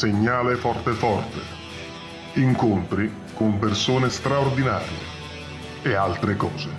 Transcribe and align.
Segnale 0.00 0.56
forte 0.56 0.92
forte. 0.92 1.40
Incontri 2.40 3.12
con 3.34 3.58
persone 3.58 4.08
straordinarie 4.08 4.96
e 5.82 5.92
altre 5.92 6.36
cose. 6.36 6.70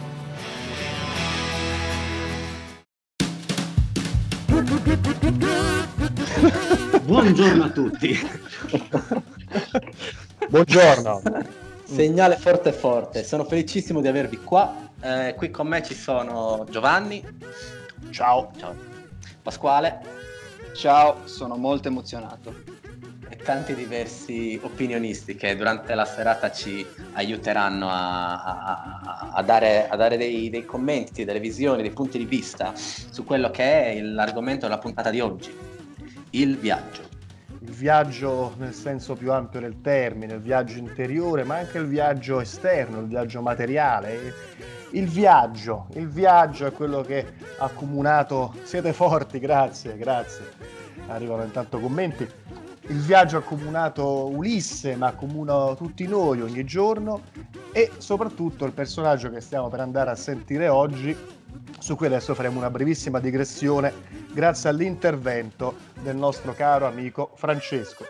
Buongiorno 7.03 7.63
a 7.63 7.69
tutti. 7.69 8.17
Buongiorno. 10.49 11.21
Segnale 11.83 12.37
forte 12.37 12.71
forte. 12.73 13.23
Sono 13.23 13.43
felicissimo 13.43 14.01
di 14.01 14.07
avervi 14.07 14.37
qua. 14.37 14.89
Eh, 14.99 15.35
qui 15.37 15.51
con 15.51 15.67
me 15.67 15.83
ci 15.83 15.93
sono 15.93 16.65
Giovanni. 16.71 17.23
Ciao. 18.09 18.51
Ciao. 18.57 18.73
Pasquale. 19.43 19.99
Ciao, 20.73 21.17
sono 21.25 21.55
molto 21.55 21.87
emozionato. 21.87 22.80
E 23.33 23.37
tanti 23.37 23.73
diversi 23.73 24.59
opinionisti 24.61 25.35
che 25.35 25.55
durante 25.55 25.95
la 25.95 26.03
serata 26.03 26.51
ci 26.51 26.85
aiuteranno 27.13 27.87
a, 27.89 28.43
a, 28.43 29.31
a 29.31 29.41
dare, 29.41 29.87
a 29.87 29.95
dare 29.95 30.17
dei, 30.17 30.49
dei, 30.49 30.65
commenti, 30.65 31.23
delle 31.23 31.39
visioni, 31.39 31.81
dei 31.81 31.91
punti 31.91 32.17
di 32.17 32.25
vista 32.25 32.73
su 32.75 33.23
quello 33.23 33.49
che 33.49 33.85
è 33.85 34.01
l'argomento 34.01 34.67
della 34.67 34.79
puntata 34.79 35.09
di 35.09 35.21
oggi, 35.21 35.49
il 36.31 36.57
viaggio. 36.57 37.03
Il 37.61 37.71
viaggio 37.71 38.53
nel 38.57 38.73
senso 38.73 39.15
più 39.15 39.31
ampio 39.31 39.61
del 39.61 39.79
termine, 39.79 40.33
il 40.33 40.41
viaggio 40.41 40.77
interiore, 40.77 41.45
ma 41.45 41.55
anche 41.55 41.77
il 41.77 41.85
viaggio 41.85 42.41
esterno, 42.41 42.99
il 42.99 43.07
viaggio 43.07 43.41
materiale. 43.41 44.33
Il 44.89 45.07
viaggio, 45.07 45.87
il 45.93 46.09
viaggio 46.09 46.65
è 46.65 46.73
quello 46.73 46.99
che 46.99 47.25
ha 47.59 47.63
accomunato, 47.63 48.53
siete 48.63 48.91
forti, 48.91 49.39
grazie, 49.39 49.95
grazie, 49.95 50.49
arrivano 51.07 51.43
intanto 51.43 51.79
commenti, 51.79 52.27
il 52.87 52.99
viaggio 52.99 53.37
ha 53.37 53.39
accomunato 53.39 54.27
Ulisse, 54.27 54.95
ma 54.95 55.07
accomuna 55.07 55.75
tutti 55.75 56.07
noi 56.07 56.41
ogni 56.41 56.63
giorno 56.63 57.21
e 57.71 57.91
soprattutto 57.97 58.65
il 58.65 58.71
personaggio 58.71 59.29
che 59.29 59.39
stiamo 59.39 59.69
per 59.69 59.81
andare 59.81 60.09
a 60.09 60.15
sentire 60.15 60.67
oggi, 60.67 61.15
su 61.79 61.95
cui 61.95 62.07
adesso 62.07 62.33
faremo 62.33 62.57
una 62.57 62.69
brevissima 62.69 63.19
digressione 63.19 63.93
grazie 64.33 64.69
all'intervento 64.69 65.75
del 66.01 66.15
nostro 66.15 66.53
caro 66.53 66.87
amico 66.87 67.31
Francesco. 67.35 68.05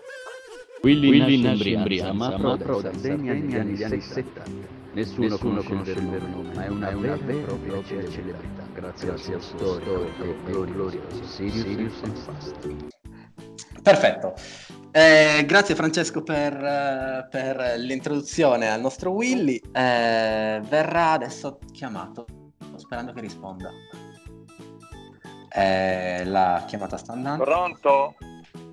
Willy, 0.84 1.10
Willy 1.10 1.42
nasce 1.42 1.70
in 1.70 1.84
Brianza, 1.84 2.14
ma 2.14 2.54
approda 2.54 2.90
degli 2.90 3.30
anni 3.30 3.78
70. 3.78 4.70
Nessuno, 4.94 5.28
Nessuno 5.28 5.64
conosce 5.64 5.92
il 5.92 6.08
vero 6.10 6.28
nome, 6.28 6.54
ma 6.54 6.66
è 6.66 6.68
una, 6.68 6.90
è 6.90 6.94
una 6.94 7.16
vera 7.16 7.52
e 7.52 7.56
propria 7.56 8.10
celebrità, 8.10 8.64
grazie, 8.74 9.08
grazie 9.08 9.34
al 9.36 9.42
suo 9.42 9.58
storico 9.58 10.04
e 10.22 10.36
glorioso 10.44 11.00
Sirius, 11.24 12.02
Fast. 12.26 13.00
Perfetto. 13.82 14.34
Eh, 14.92 15.46
grazie 15.46 15.74
Francesco 15.74 16.22
per, 16.22 17.28
per, 17.30 17.76
l'introduzione 17.78 18.70
al 18.70 18.82
nostro 18.82 19.12
Willy. 19.12 19.56
Eh, 19.72 20.62
verrà 20.64 21.12
adesso 21.12 21.60
chiamato, 21.72 22.26
sperando 22.76 23.14
che 23.14 23.22
risponda. 23.22 23.70
Eh, 25.54 26.24
la 26.26 26.64
chiamata 26.68 26.98
sta 26.98 27.14
andando. 27.14 27.44
Pronto? 27.44 28.16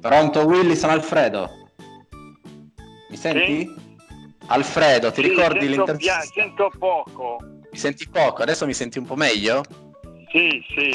Pronto 0.01 0.41
Willy, 0.45 0.77
sono 0.77 0.93
Alfredo. 0.93 1.51
Mi 3.11 3.17
senti? 3.17 3.67
Sì? 3.67 3.87
Alfredo, 4.47 5.11
ti 5.13 5.23
sì, 5.23 5.29
ricordi 5.29 5.61
sento, 5.61 5.75
l'intervista? 5.75 6.21
Sento 6.23 6.71
poco. 6.79 7.37
Mi 7.71 7.79
senti 7.79 8.09
poco? 8.09 8.43
Adesso 8.43 8.67
mi 8.67 8.75
senti 8.75 8.99
un 8.99 9.05
po' 9.05 9.17
meglio? 9.17 9.63
Sì, 10.31 10.63
sì. 10.75 10.95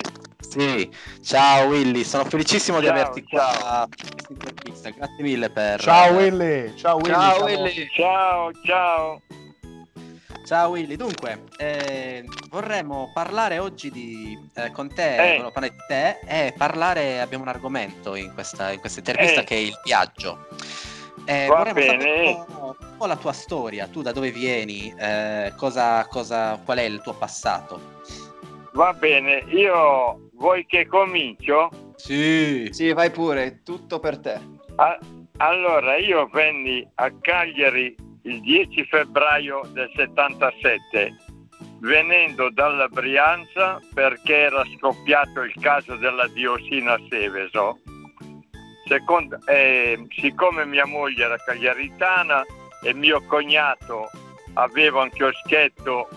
Sì, 0.53 0.87
ciao 1.23 1.65
Willy, 1.67 2.03
sono 2.03 2.25
felicissimo 2.25 2.79
ciao, 2.79 2.85
di 2.85 2.99
averti 2.99 3.25
ciao. 3.27 3.57
qua 3.57 3.79
a 3.81 3.87
questa 3.87 4.27
intervista. 4.29 4.89
Grazie 4.91 5.23
mille 5.23 5.49
per. 5.49 5.79
Ciao 5.81 6.13
Willy, 6.13 6.75
ciao 6.77 6.95
Willy. 6.97 7.09
Ciao. 7.11 7.43
Willy. 7.43 7.87
Ciao, 7.95 8.51
ciao. 8.63 9.21
Ciao 10.45 10.69
Willy, 10.69 10.95
dunque 10.95 11.43
eh, 11.57 12.23
vorremmo 12.49 13.09
parlare 13.13 13.57
oggi 13.59 13.89
di, 13.89 14.37
eh, 14.55 14.69
con 14.71 14.93
te, 14.93 15.35
Eh. 15.37 15.51
di 15.59 15.71
te 15.87 16.19
e 16.27 16.53
parlare, 16.55 17.21
abbiamo 17.21 17.43
un 17.45 17.49
argomento 17.49 18.13
in 18.15 18.31
questa, 18.33 18.71
in 18.71 18.79
questa 18.79 18.99
intervista 18.99 19.41
Eh. 19.41 19.43
che 19.45 19.55
è 19.55 19.59
il 19.59 19.79
viaggio. 19.83 20.47
Eh, 21.25 21.47
Va 21.47 21.71
bene. 21.71 22.27
un 22.27 22.45
po', 22.45 22.75
un 22.77 22.97
po' 22.97 23.05
la 23.07 23.15
tua 23.15 23.31
storia, 23.31 23.87
tu 23.87 24.01
da 24.03 24.11
dove 24.11 24.29
vieni, 24.31 24.93
eh, 24.99 25.53
cosa, 25.57 26.05
cosa, 26.07 26.59
qual 26.63 26.77
è 26.77 26.83
il 26.83 27.01
tuo 27.01 27.13
passato? 27.13 28.01
Va 28.73 28.91
bene, 28.91 29.45
io 29.47 30.29
vuoi 30.43 30.65
che 30.65 30.85
comincio? 30.87 31.69
Sì, 31.95 32.67
Sì, 32.71 32.91
vai 32.91 33.09
pure, 33.11 33.61
tutto 33.63 33.99
per 33.99 34.19
te. 34.19 34.41
A- 34.75 34.99
allora, 35.37 35.95
io 35.95 36.27
venni 36.33 36.85
a 36.95 37.09
Cagliari 37.21 37.95
il 38.23 38.41
10 38.41 38.85
febbraio 38.85 39.61
del 39.71 39.89
77, 39.95 41.15
venendo 41.79 42.49
dalla 42.49 42.89
Brianza 42.89 43.79
perché 43.93 44.35
era 44.35 44.63
scoppiato 44.77 45.43
il 45.43 45.53
caso 45.61 45.95
della 45.95 46.27
diossina 46.27 46.97
Seveso. 47.09 47.79
Secondo, 48.85 49.39
eh, 49.45 50.05
siccome 50.09 50.65
mia 50.65 50.85
moglie 50.85 51.23
era 51.23 51.37
cagliaritana 51.37 52.43
e 52.83 52.93
mio 52.93 53.23
cognato 53.27 54.09
aveva 54.55 55.03
un 55.03 55.09
chioschetto 55.09 56.09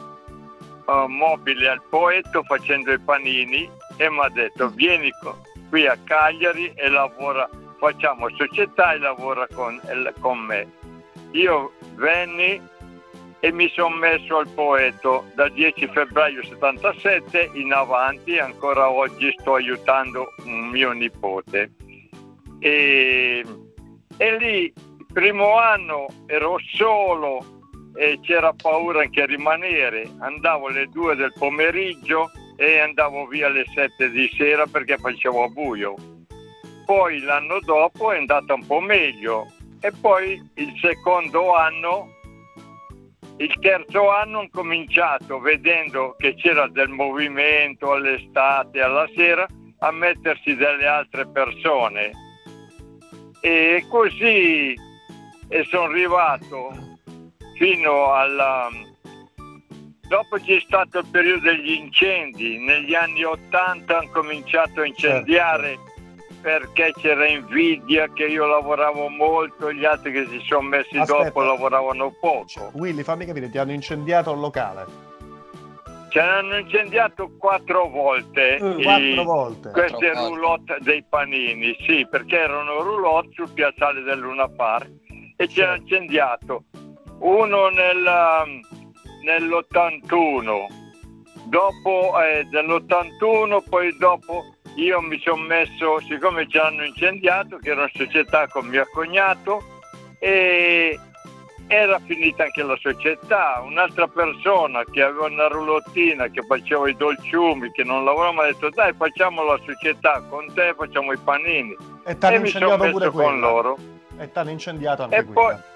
eh, 0.89 1.05
mobile 1.07 1.69
al 1.69 1.83
poeto 1.89 2.43
facendo 2.43 2.93
i 2.93 2.99
panini 2.99 3.71
e 3.97 4.11
mi 4.11 4.21
ha 4.21 4.29
detto 4.29 4.69
vieni 4.69 5.11
qui 5.69 5.87
a 5.87 5.97
Cagliari 6.05 6.73
e 6.75 6.89
lavora, 6.89 7.49
facciamo 7.79 8.29
società 8.37 8.93
e 8.93 8.99
lavora 8.99 9.47
con, 9.53 9.81
con 10.21 10.39
me. 10.39 10.69
Io 11.33 11.73
venni 11.95 12.61
e 13.41 13.53
mi 13.53 13.69
sono 13.69 13.95
messo 13.95 14.39
al 14.39 14.49
poeto 14.49 15.27
dal 15.35 15.53
10 15.53 15.89
febbraio 15.89 16.43
77 16.43 17.51
in 17.55 17.73
avanti 17.73 18.39
ancora 18.39 18.91
oggi 18.91 19.35
sto 19.39 19.55
aiutando 19.55 20.35
un 20.45 20.69
mio 20.69 20.93
nipote. 20.93 21.71
E, 22.59 23.45
e 24.17 24.37
lì 24.39 24.63
il 24.65 25.07
primo 25.13 25.59
anno 25.59 26.07
ero 26.27 26.57
solo 26.75 27.45
e 27.95 28.19
c'era 28.23 28.53
paura 28.53 29.01
anche 29.01 29.23
a 29.23 29.27
rimanere. 29.27 30.11
Andavo 30.19 30.69
alle 30.69 30.87
2 30.87 31.17
del 31.17 31.33
pomeriggio 31.39 32.31
e 32.57 32.79
andavo 32.81 33.27
via 33.27 33.47
alle 33.47 33.65
7 33.73 34.11
di 34.11 34.29
sera 34.37 34.67
perché 34.67 34.97
facevo 34.97 35.49
buio. 35.51 35.95
Poi 36.85 37.21
l'anno 37.21 37.61
dopo 37.61 38.13
è 38.13 38.19
andata 38.19 38.55
un 38.55 38.67
po' 38.67 38.81
meglio 38.81 39.47
e 39.81 39.93
poi 40.01 40.41
il 40.55 40.73
secondo 40.81 41.55
anno, 41.55 42.15
il 43.39 43.55
terzo 43.61 44.11
anno 44.11 44.41
ho 44.41 44.49
cominciato 44.51 45.39
vedendo 45.39 46.15
che 46.17 46.35
c'era 46.35 46.67
del 46.69 46.89
movimento 46.89 47.93
all'estate, 47.93 48.81
alla 48.81 49.07
sera, 49.15 49.47
a 49.81 49.91
mettersi 49.91 50.55
delle 50.55 50.87
altre 50.87 51.27
persone. 51.27 52.11
E 53.41 53.85
così 53.89 54.75
sono 55.69 55.85
arrivato 55.85 56.73
fino 57.57 58.13
alla... 58.13 58.69
Dopo 60.09 60.37
c'è 60.37 60.61
stato 60.61 60.99
il 61.01 61.07
periodo 61.11 61.43
degli 61.51 61.73
incendi, 61.73 62.59
negli 62.59 62.95
anni 62.95 63.25
80 63.25 63.99
hanno 63.99 64.11
cominciato 64.13 64.81
a 64.83 64.87
incendiare 64.87 65.79
perché 66.41 66.93
c'era 66.97 67.27
invidia 67.27 68.09
che 68.13 68.27
io 68.27 68.47
lavoravo 68.47 69.09
molto, 69.09 69.73
gli 69.73 69.85
altri 69.85 70.13
che 70.13 70.27
si 70.29 70.39
sono 70.47 70.69
messi 70.69 70.97
Aspetta. 70.97 71.25
dopo 71.25 71.41
lavoravano 71.43 72.15
poco. 72.21 72.71
Willy, 72.75 73.03
fammi 73.03 73.25
capire, 73.27 73.51
ti 73.51 73.59
hanno 73.59 73.73
incendiato 73.73 74.33
il 74.33 74.39
locale. 74.39 74.85
Ce 76.11 76.21
l'hanno 76.21 76.59
incendiato 76.59 77.33
quattro 77.37 77.89
volte. 77.89 78.59
I- 78.61 78.83
Quattro 78.85 79.23
volte. 79.25 79.71
Queste 79.73 79.97
Quattro 79.97 80.21
volte. 80.21 80.35
roulotte 80.37 80.77
dei 80.83 81.05
panini, 81.09 81.77
sì, 81.85 82.07
perché 82.09 82.39
erano 82.39 82.81
roulotte 82.81 83.31
sul 83.35 83.51
piazzale 83.53 84.03
del 84.03 84.21
Luna 84.21 84.49
Park 84.49 84.89
e 85.37 85.49
ce 85.49 85.61
l'ha 85.63 85.67
Certo. 85.71 85.83
incendiato 85.83 86.65
uno 87.19 87.69
nel, 87.71 88.61
nell'81, 89.27 90.67
dopo 91.47 92.13
eh, 92.23 92.45
dell'81, 92.45 93.63
poi 93.69 93.97
dopo 93.99 94.55
io 94.77 95.01
mi 95.01 95.19
sono 95.21 95.43
messo, 95.43 96.01
siccome 96.01 96.49
ci 96.49 96.59
hanno 96.59 96.85
incendiato, 96.85 97.59
che 97.59 97.71
ero 97.71 97.83
in 97.83 97.91
società 97.93 98.47
con 98.47 98.67
mio 98.67 98.87
cognato 98.93 99.63
e 100.21 100.99
era 101.69 101.99
finita 102.07 102.45
anche 102.45 102.63
la 102.63 102.77
società, 102.81 103.61
un'altra 103.65 104.07
persona 104.07 104.85
che 104.85 105.03
aveva 105.03 105.27
una 105.27 105.49
roulotina 105.49 106.29
che 106.29 106.43
faceva 106.43 106.89
i 106.89 106.95
dolciumi, 106.95 107.73
che 107.73 107.83
non 107.83 108.05
lavorava, 108.05 108.33
mi 108.33 108.49
ha 108.49 108.53
detto 108.53 108.71
dai 108.71 108.93
facciamo 108.93 109.43
la 109.43 109.59
società 109.65 110.23
con 110.29 110.47
te, 110.55 110.75
facciamo 110.77 111.13
i 111.13 111.19
panini. 111.19 111.77
E 112.05 112.17
e 112.21 112.39
mi 112.39 112.49
sono 112.49 112.77
messo 112.77 113.11
con 113.11 113.41
loro. 113.41 113.77
E 114.19 114.31
ti 114.31 114.39
hanno 114.39 114.51
incendiato 114.51 115.03
anche 115.03 115.17
e 115.17 115.25
quella. 115.25 115.33
poi 115.41 115.76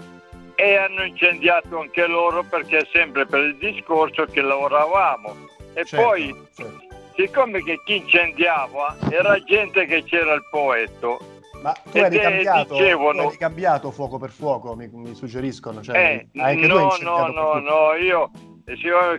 e 0.60 0.76
hanno 0.76 1.04
incendiato 1.04 1.80
anche 1.80 2.06
loro 2.06 2.42
perché 2.42 2.86
sempre 2.92 3.24
per 3.24 3.40
il 3.40 3.56
discorso 3.56 4.26
che 4.26 4.42
lavoravamo 4.42 5.34
e 5.72 5.84
Certo, 5.86 6.04
poi 6.04 6.34
certo. 6.54 6.80
siccome 7.16 7.62
che 7.62 7.80
chi 7.84 7.96
incendiava 7.96 8.96
era 9.08 9.42
gente 9.44 9.86
che 9.86 10.04
c'era 10.04 10.34
il 10.34 10.42
poeto 10.50 11.18
Ma 11.62 11.72
tu 11.72 11.96
hai 11.96 12.18
cambiato, 12.18 12.74
dicevano... 12.74 13.28
hai 13.28 13.36
cambiato 13.38 13.90
fuoco 13.90 14.18
per 14.18 14.30
fuoco, 14.30 14.74
mi, 14.74 14.88
mi 14.92 15.14
suggeriscono. 15.14 15.82
Cioè, 15.82 16.26
eh, 16.32 16.56
no, 16.66 16.96
no, 17.00 17.26
no, 17.28 17.58
no, 17.58 17.94
io 17.94 18.30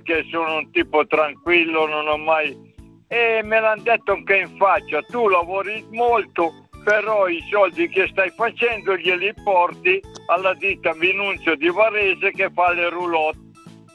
che 0.04 0.26
sono 0.30 0.58
un 0.58 0.72
tipo 0.72 1.06
tranquillo, 1.08 1.88
non 1.88 2.08
ho 2.08 2.18
mai... 2.18 2.70
E 3.08 3.42
me 3.44 3.60
l'hanno 3.60 3.82
detto 3.82 4.14
anche 4.14 4.38
in 4.38 4.58
faccia, 4.58 5.02
tu 5.02 5.28
lavori 5.28 5.86
molto, 5.92 6.61
però 6.84 7.28
i 7.28 7.44
soldi 7.50 7.88
che 7.90 8.08
stai 8.12 8.32
facendo 8.32 8.96
glieli 8.96 9.34
porti 9.44 10.02
alla 10.28 10.54
ditta 10.54 10.94
Vinunzio 10.94 11.56
di 11.56 11.70
Varese 11.70 12.32
che 12.32 12.50
fa 12.54 12.72
le 12.74 12.90
roulotte, 12.90 13.40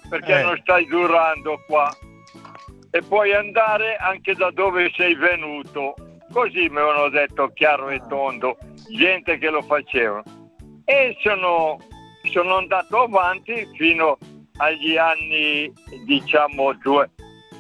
perché 0.08 0.40
eh. 0.40 0.42
non 0.42 0.58
stai 0.62 0.86
durando 0.86 1.62
qua. 1.66 1.94
E 2.90 3.02
puoi 3.02 3.34
andare 3.34 3.96
anche 3.96 4.34
da 4.34 4.50
dove 4.50 4.90
sei 4.94 5.14
venuto 5.14 5.94
Così 6.32 6.68
mi 6.68 6.78
avevano 6.78 7.08
detto 7.08 7.50
chiaro 7.54 7.88
e 7.88 8.00
tondo, 8.08 8.58
gente 8.90 9.38
che 9.38 9.48
lo 9.48 9.62
faceva. 9.62 10.22
E 10.84 11.16
sono, 11.20 11.78
sono 12.30 12.56
andato 12.56 13.02
avanti 13.02 13.66
fino 13.76 14.18
agli 14.56 14.96
anni, 14.96 15.72
diciamo, 16.04 16.74
due, 16.74 17.10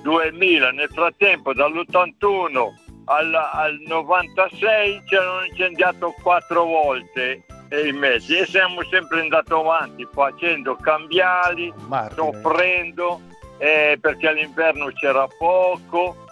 2000. 0.02 0.72
Nel 0.72 0.88
frattempo, 0.90 1.54
dall'81 1.54 2.74
al, 3.06 3.34
al 3.34 3.78
96 3.86 5.02
ci 5.06 5.14
hanno 5.14 5.44
incendiato 5.44 6.14
quattro 6.22 6.64
volte 6.64 7.44
i 7.70 7.92
mezzi. 7.92 8.36
E 8.36 8.46
siamo 8.46 8.82
sempre 8.90 9.20
andati 9.20 9.52
avanti 9.52 10.06
facendo 10.12 10.76
cambiali, 10.76 11.72
soffrendo 12.14 13.20
eh, 13.58 13.98
perché 14.00 14.28
all'inverno 14.28 14.90
c'era 14.92 15.26
poco. 15.38 16.24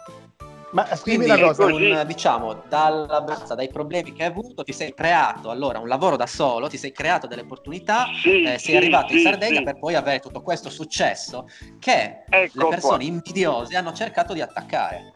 Ma 0.71 0.89
quindi 1.01 1.27
una 1.27 1.39
cosa, 1.39 1.67
un, 1.67 2.03
diciamo, 2.05 2.65
dalla 2.69 3.21
bassa, 3.21 3.55
dai 3.55 3.69
problemi 3.69 4.13
che 4.13 4.25
hai 4.25 4.31
avuto, 4.31 4.65
ti 4.65 4.73
sei 4.73 4.93
creato 4.93 5.51
allora 5.51 5.79
un 5.79 5.87
lavoro 5.87 6.17
da 6.17 6.27
solo, 6.27 6.67
ti 6.67 6.77
sei 6.77 6.91
creato 6.91 7.29
delle 7.29 7.43
opportunità, 7.43 8.07
sì, 8.21 8.43
eh, 8.43 8.59
sei 8.59 8.59
sì, 8.59 8.77
arrivato 8.77 9.11
sì, 9.11 9.19
in 9.19 9.21
Sardegna 9.21 9.63
per 9.63 9.79
poi 9.79 9.95
avere 9.95 10.19
tutto 10.19 10.43
questo 10.43 10.71
successo 10.71 11.47
che 11.79 12.25
ecco 12.29 12.63
le 12.65 12.69
persone 12.71 13.05
qua. 13.05 13.05
invidiose 13.05 13.77
hanno 13.77 13.93
cercato 13.93 14.33
di 14.33 14.41
attaccare. 14.41 15.13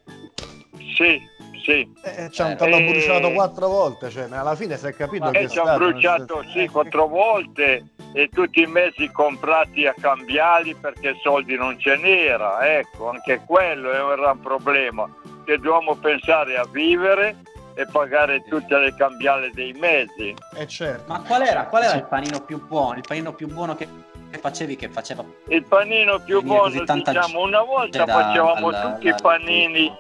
Sì, 0.94 1.20
sì. 1.69 1.93
Eh, 2.03 2.31
ci 2.31 2.41
hanno 2.41 2.56
eh, 2.59 2.91
bruciato 2.91 3.31
quattro 3.32 3.69
volte, 3.69 4.09
cioè, 4.09 4.26
alla 4.31 4.55
fine 4.55 4.79
si 4.79 4.87
è 4.87 4.94
capito 4.94 5.29
che... 5.31 5.49
ci 5.50 5.59
hanno 5.59 5.76
bruciato, 5.76 6.43
sì, 6.50 6.67
quattro 6.67 7.06
volte 7.06 7.85
e 8.15 8.31
tutti 8.32 8.62
i 8.62 8.67
mezzi 8.67 9.11
comprati 9.11 9.87
a 9.87 9.94
cambiali 10.00 10.75
perché 10.75 11.15
soldi 11.23 11.56
non 11.56 11.79
ce 11.79 11.97
n'era, 11.97 12.79
ecco, 12.79 13.11
anche 13.11 13.43
quello 13.44 13.93
era 13.93 14.31
un 14.31 14.41
problema 14.41 15.06
che 15.44 15.56
dobbiamo 15.56 15.94
pensare 15.97 16.56
a 16.56 16.67
vivere 16.70 17.37
e 17.75 17.87
pagare 17.87 18.43
tutte 18.49 18.76
le 18.79 18.94
cambiale 18.94 19.50
dei 19.53 19.73
mezzi. 19.75 20.35
Eh 20.56 20.67
certo. 20.67 21.05
Ma 21.06 21.20
qual 21.20 21.43
era, 21.43 21.67
qual 21.67 21.82
era 21.82 21.94
il 21.94 22.06
panino 22.06 22.41
più 22.41 22.67
buono? 22.67 22.97
Il 22.97 23.05
panino 23.06 23.35
più 23.35 23.47
buono 23.47 23.76
che, 23.76 23.87
che 24.31 24.38
facevi 24.38 24.75
che 24.75 24.88
faceva 24.88 25.23
il 25.49 25.65
panino 25.65 26.19
più 26.19 26.43
buono 26.43 26.70
diciamo 26.70 27.43
una 27.43 27.62
volta 27.62 28.05
da, 28.05 28.12
facevamo 28.12 28.69
al, 28.69 28.93
tutti 28.94 29.09
i 29.09 29.15
panini 29.20 29.93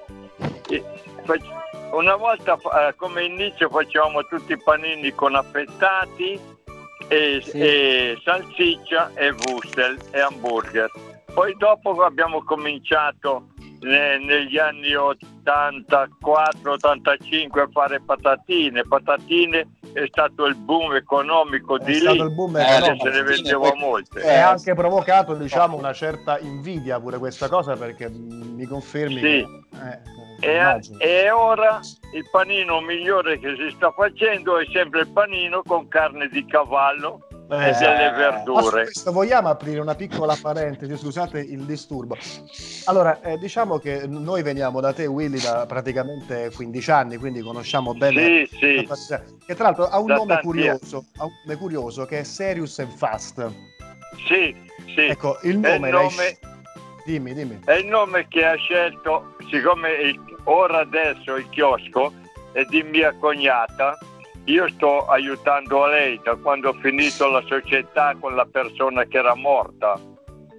una 1.92 2.16
volta 2.16 2.54
eh, 2.56 2.94
come 2.96 3.24
inizio 3.24 3.68
facevamo 3.68 4.24
tutti 4.26 4.52
i 4.52 4.62
panini 4.62 5.12
con 5.12 5.34
affettati 5.34 6.38
e, 7.08 7.40
sì. 7.42 7.58
e 7.58 8.20
salsiccia 8.22 9.12
e 9.14 9.30
wurstel 9.30 9.98
e 10.10 10.20
hamburger 10.20 10.90
poi 11.32 11.54
dopo 11.56 11.90
abbiamo 12.02 12.42
cominciato 12.42 13.48
negli 13.80 14.58
anni 14.58 14.94
84-85 15.48 17.60
a 17.60 17.68
fare 17.70 18.00
patatine. 18.00 18.82
Patatine 18.82 19.68
è 19.92 20.06
stato 20.08 20.46
il 20.46 20.56
boom 20.56 20.94
economico 20.94 21.78
di 21.78 22.00
lì, 22.00 22.16
il 22.16 22.32
boom 22.32 22.56
economico. 22.56 23.04
se 23.04 23.10
ne 23.10 23.22
vendeva 23.22 23.72
molte. 23.74 24.20
È 24.20 24.38
anche 24.38 24.74
provocato 24.74 25.34
diciamo, 25.34 25.76
una 25.76 25.92
certa 25.92 26.38
invidia 26.38 26.98
pure 27.00 27.18
questa 27.18 27.48
cosa 27.48 27.76
perché 27.76 28.08
mi 28.08 28.64
confermi 28.66 29.16
sì. 29.16 29.20
che... 29.20 29.46
Eh, 30.40 30.40
e, 30.40 30.80
e, 30.98 31.30
ora 31.30 31.80
il 32.12 32.28
panino 32.30 32.80
migliore 32.80 33.40
che 33.40 33.56
si 33.56 33.72
sta 33.74 33.90
facendo 33.90 34.56
è 34.58 34.64
sempre 34.72 35.00
il 35.00 35.08
panino 35.08 35.64
con 35.64 35.88
carne 35.88 36.28
di 36.28 36.46
cavallo 36.46 37.26
eh, 37.50 37.72
delle 37.72 38.10
verdure. 38.10 38.84
Questo, 38.84 39.12
vogliamo 39.12 39.48
aprire 39.48 39.80
una 39.80 39.94
piccola 39.94 40.36
parentesi, 40.40 40.96
scusate 40.96 41.40
il 41.40 41.62
disturbo. 41.64 42.16
Allora, 42.84 43.20
eh, 43.22 43.38
diciamo 43.38 43.78
che 43.78 44.06
noi 44.06 44.42
veniamo 44.42 44.80
da 44.80 44.92
te, 44.92 45.06
Willy, 45.06 45.40
da 45.40 45.64
praticamente 45.66 46.50
15 46.54 46.90
anni, 46.90 47.16
quindi 47.16 47.40
conosciamo 47.40 47.94
bene. 47.94 48.46
Sì, 48.46 48.58
sì. 48.58 48.88
Che 49.46 49.54
tra 49.54 49.64
l'altro 49.64 49.88
ha 49.88 49.98
un, 49.98 50.06
nome 50.06 50.40
curioso, 50.40 51.06
ha 51.16 51.24
un 51.24 51.32
nome 51.44 51.58
curioso 51.58 52.04
che 52.04 52.20
è 52.20 52.22
Serious 52.22 52.78
and 52.80 52.92
Fast. 52.92 53.50
Sì, 54.26 54.54
sì. 54.94 55.06
Ecco, 55.06 55.38
il 55.42 55.58
nome... 55.58 55.88
Il 55.88 55.94
nome... 55.94 56.38
Dimmi, 57.04 57.32
dimmi. 57.32 57.60
È 57.64 57.72
il 57.72 57.86
nome 57.86 58.28
che 58.28 58.44
ha 58.44 58.54
scelto, 58.56 59.36
siccome 59.50 59.92
il, 59.92 60.20
ora 60.44 60.80
adesso 60.80 61.36
il 61.36 61.48
chiosco 61.48 62.12
è 62.52 62.64
di 62.64 62.82
mia 62.82 63.14
cognata, 63.18 63.96
io 64.48 64.68
sto 64.70 65.06
aiutando 65.06 65.84
a 65.84 65.88
lei 65.88 66.20
da 66.22 66.34
quando 66.36 66.70
ho 66.70 66.72
finito 66.74 67.28
la 67.28 67.42
società 67.46 68.16
con 68.18 68.34
la 68.34 68.46
persona 68.46 69.04
che 69.04 69.18
era 69.18 69.34
morta. 69.34 69.98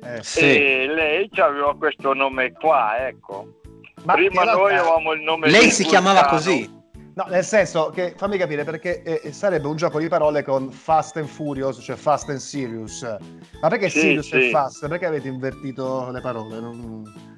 Eh, 0.03 0.23
sì. 0.23 0.39
E 0.39 0.87
lei 0.87 1.29
aveva 1.37 1.75
questo 1.75 2.13
nome 2.13 2.53
qua, 2.53 3.07
ecco. 3.07 3.59
Ma 4.03 4.13
Prima 4.13 4.43
noi 4.43 4.75
avevamo 4.75 5.11
il 5.11 5.21
nome 5.21 5.49
Lei 5.49 5.71
si 5.71 5.83
Vulcano. 5.83 5.89
chiamava 5.89 6.27
così? 6.29 6.77
No, 7.15 7.25
nel 7.27 7.43
senso 7.43 7.89
che 7.89 8.13
fammi 8.15 8.37
capire 8.37 8.63
perché 8.63 9.01
eh, 9.01 9.33
sarebbe 9.33 9.67
un 9.67 9.75
gioco 9.75 9.99
di 9.99 10.07
parole 10.07 10.41
con 10.41 10.71
Fast 10.71 11.17
and 11.17 11.27
Furious, 11.27 11.79
cioè 11.81 11.97
Fast 11.97 12.29
and 12.29 12.37
Serious. 12.37 13.01
Ma 13.61 13.67
perché 13.67 13.89
sì, 13.89 13.99
Sirius 13.99 14.29
sì. 14.29 14.47
e 14.47 14.49
Fast? 14.51 14.87
Perché 14.87 15.05
avete 15.05 15.27
invertito 15.27 16.11
le 16.11 16.21
parole? 16.21 16.59
Non... 16.61 17.37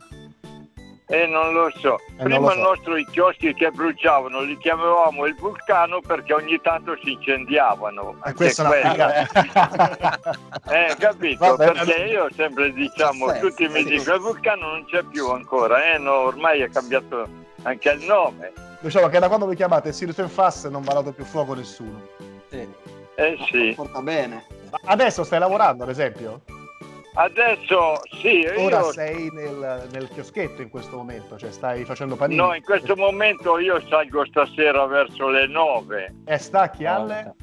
Eh, 1.11 1.27
non 1.27 1.51
lo 1.51 1.69
so. 1.77 1.99
Eh, 2.17 2.23
Prima 2.23 2.39
lo 2.39 2.49
so. 2.51 2.57
i 2.57 2.61
nostri 2.61 3.05
chioschi 3.11 3.53
che 3.53 3.69
bruciavano 3.69 4.41
li 4.41 4.57
chiamavamo 4.57 5.25
il 5.25 5.35
vulcano 5.35 5.99
perché 5.99 6.33
ogni 6.33 6.59
tanto 6.61 6.97
si 7.03 7.11
incendiavano. 7.11 8.15
E 8.23 8.29
eh, 8.29 8.33
questa 8.33 8.73
è 8.73 8.95
la 8.95 9.27
Eh, 10.71 10.95
capito? 10.97 11.55
Vabbè, 11.55 11.73
perché 11.73 12.03
io 12.03 12.29
sempre 12.33 12.71
diciamo, 12.71 13.33
sì, 13.33 13.39
tutti 13.39 13.67
mi 13.67 13.83
dicono 13.83 14.15
il 14.15 14.21
vulcano 14.21 14.67
non 14.67 14.85
c'è 14.85 15.03
più 15.03 15.29
ancora, 15.29 15.93
eh, 15.93 15.97
no, 15.97 16.13
ormai 16.13 16.61
è 16.61 16.69
cambiato 16.69 17.27
anche 17.63 17.89
il 17.89 18.05
nome. 18.05 18.53
Diciamo 18.79 19.07
che 19.09 19.19
da 19.19 19.27
quando 19.27 19.47
vi 19.47 19.55
chiamate 19.55 19.91
Sirius 19.91 20.19
e 20.19 20.27
Fass 20.27 20.67
non 20.67 20.81
va 20.81 20.93
dato 20.93 21.11
più 21.11 21.25
fuoco 21.25 21.53
nessuno. 21.53 22.07
Sì. 22.49 22.67
Eh 23.15 23.37
sì. 23.51 23.73
Porta 23.75 24.01
bene. 24.01 24.45
Adesso 24.85 25.25
stai 25.25 25.39
lavorando, 25.39 25.83
ad 25.83 25.89
esempio? 25.89 26.41
Adesso 27.13 27.99
sì. 28.21 28.45
Ora 28.55 28.79
io... 28.79 28.91
sei 28.91 29.29
nel, 29.31 29.87
nel, 29.91 30.09
chioschetto 30.09 30.61
in 30.61 30.69
questo 30.69 30.95
momento, 30.95 31.37
cioè 31.37 31.51
stai 31.51 31.83
facendo 31.83 32.15
panini? 32.15 32.39
No, 32.39 32.53
in 32.53 32.63
questo 32.63 32.95
momento 32.95 33.57
io 33.59 33.81
salgo 33.87 34.25
stasera 34.25 34.85
verso 34.85 35.27
le 35.27 35.47
9. 35.47 36.15
E 36.25 36.37
stacchi 36.37 36.85
alle? 36.85 37.35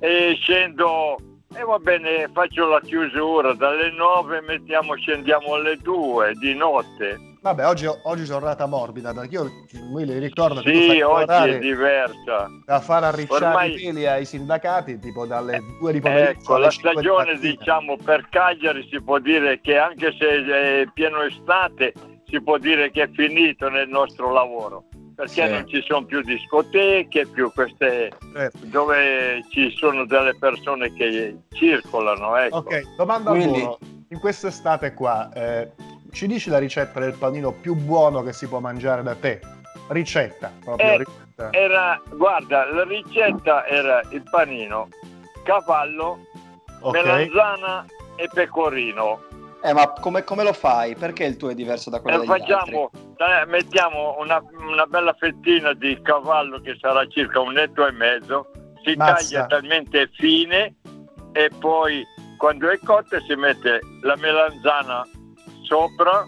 E 0.00 0.36
scendo, 0.40 1.16
e 1.54 1.62
va 1.62 1.78
bene, 1.78 2.28
faccio 2.32 2.66
la 2.66 2.80
chiusura, 2.80 3.54
dalle 3.54 3.92
9 3.92 4.40
mettiamo, 4.40 4.96
scendiamo 4.96 5.54
alle 5.54 5.76
2 5.76 6.32
di 6.34 6.54
notte. 6.54 7.34
Vabbè, 7.46 7.64
oggi, 7.64 7.86
oggi 7.86 8.24
giornata 8.24 8.66
morbida, 8.66 9.14
perché 9.14 9.36
io 9.36 9.48
mi 9.92 10.02
ricordo 10.18 10.62
che 10.62 10.90
sì, 10.90 11.00
oggi 11.00 11.48
è 11.48 11.58
diversa. 11.60 12.48
Da 12.64 12.80
far 12.80 13.04
arricciare 13.04 13.44
Ormai... 13.44 13.72
i 13.72 13.84
peli 13.84 14.04
ai 14.04 14.24
sindacati, 14.24 14.98
tipo 14.98 15.26
dalle 15.26 15.62
2 15.78 15.92
di 15.92 16.00
pomeriggio 16.00 16.40
Ecco, 16.40 16.56
la 16.56 16.70
stagione, 16.72 17.38
di 17.38 17.56
diciamo, 17.56 17.98
per 18.02 18.26
Cagliari 18.30 18.84
si 18.90 19.00
può 19.00 19.20
dire 19.20 19.60
che 19.60 19.78
anche 19.78 20.12
se 20.18 20.44
è 20.44 20.88
pieno 20.92 21.20
estate, 21.22 21.92
si 22.24 22.42
può 22.42 22.58
dire 22.58 22.90
che 22.90 23.02
è 23.02 23.10
finito 23.12 23.68
nel 23.68 23.88
nostro 23.88 24.32
lavoro. 24.32 24.82
Perché 25.14 25.46
sì. 25.46 25.52
non 25.52 25.68
ci 25.68 25.84
sono 25.86 26.04
più 26.04 26.22
discoteche, 26.22 27.28
più 27.28 27.52
queste 27.52 28.10
certo. 28.34 28.58
dove 28.64 29.44
ci 29.50 29.72
sono 29.76 30.04
delle 30.04 30.34
persone 30.36 30.92
che 30.94 31.36
circolano. 31.52 32.36
Ecco. 32.38 32.56
Ok, 32.56 32.96
domanda 32.96 33.30
Quindi... 33.30 33.60
a 33.60 33.64
volo. 33.66 33.78
In 34.08 34.20
quest'estate 34.20 34.94
qua, 34.94 35.32
eh, 35.32 35.72
ci 36.16 36.26
dici 36.26 36.48
la 36.48 36.56
ricetta 36.56 36.98
del 36.98 37.12
panino 37.12 37.52
più 37.52 37.74
buono 37.74 38.22
che 38.22 38.32
si 38.32 38.48
può 38.48 38.58
mangiare 38.58 39.02
da 39.02 39.14
te? 39.14 39.38
Ricetta, 39.88 40.50
proprio 40.64 40.88
eh, 40.88 40.96
ricetta. 40.96 41.52
Era, 41.52 42.00
guarda, 42.08 42.64
la 42.72 42.84
ricetta 42.84 43.66
era 43.66 44.00
il 44.08 44.22
panino, 44.30 44.88
cavallo, 45.44 46.20
okay. 46.80 47.02
melanzana 47.02 47.84
e 48.16 48.30
pecorino. 48.32 49.20
Eh, 49.62 49.74
ma 49.74 49.90
come, 49.90 50.24
come, 50.24 50.42
lo 50.42 50.54
fai? 50.54 50.94
Perché 50.94 51.24
il 51.24 51.36
tuo 51.36 51.50
è 51.50 51.54
diverso 51.54 51.90
da 51.90 52.00
quello 52.00 52.22
eh, 52.22 52.24
facciamo, 52.24 52.90
eh, 52.94 53.44
mettiamo 53.44 54.16
una, 54.18 54.42
una, 54.70 54.86
bella 54.86 55.12
fettina 55.18 55.74
di 55.74 56.00
cavallo 56.00 56.62
che 56.62 56.78
sarà 56.80 57.06
circa 57.08 57.40
un 57.40 57.52
netto 57.52 57.86
e 57.86 57.92
mezzo, 57.92 58.46
si 58.82 58.94
Mazza. 58.96 59.14
taglia 59.16 59.46
talmente 59.46 60.08
fine 60.14 60.76
e 61.32 61.50
poi 61.58 62.02
quando 62.38 62.70
è 62.70 62.78
cotta 62.82 63.20
si 63.20 63.34
mette 63.34 63.80
la 64.00 64.16
melanzana 64.16 65.06
sopra 65.66 66.24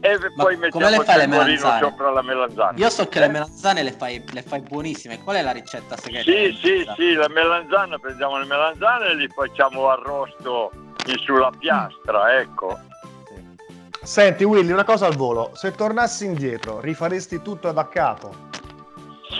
e 0.00 0.18
Ma 0.18 0.42
poi 0.42 0.54
come 0.54 0.56
mettiamo 0.56 0.88
le 0.90 0.96
il 0.96 1.02
fai 1.04 1.18
le 1.18 1.26
melanzane? 1.26 1.80
sopra 1.80 2.10
la 2.10 2.22
melanzana. 2.22 2.78
Io 2.78 2.90
so 2.90 3.08
che 3.08 3.20
le 3.20 3.28
melanzane 3.28 3.82
le 3.82 3.92
fai, 3.92 4.22
le 4.32 4.42
fai 4.42 4.60
buonissime. 4.60 5.22
Qual 5.22 5.36
è 5.36 5.42
la 5.42 5.52
ricetta 5.52 5.96
segreta? 5.96 6.30
Sì, 6.30 6.58
sì, 6.60 6.86
sì, 6.96 7.12
la 7.14 7.28
melanzana, 7.28 7.98
prendiamo 7.98 8.38
le 8.38 8.44
melanzane 8.46 9.10
e 9.10 9.14
li 9.16 9.28
facciamo 9.28 9.88
arrosto 9.88 10.70
sulla 11.24 11.50
piastra, 11.56 12.38
ecco. 12.38 12.78
Senti 14.02 14.42
Willy, 14.42 14.72
una 14.72 14.84
cosa 14.84 15.06
al 15.06 15.14
volo, 15.14 15.50
se 15.54 15.72
tornassi 15.72 16.24
indietro, 16.24 16.80
rifaresti 16.80 17.40
tutto 17.40 17.70
da 17.70 17.86
capo? 17.88 18.34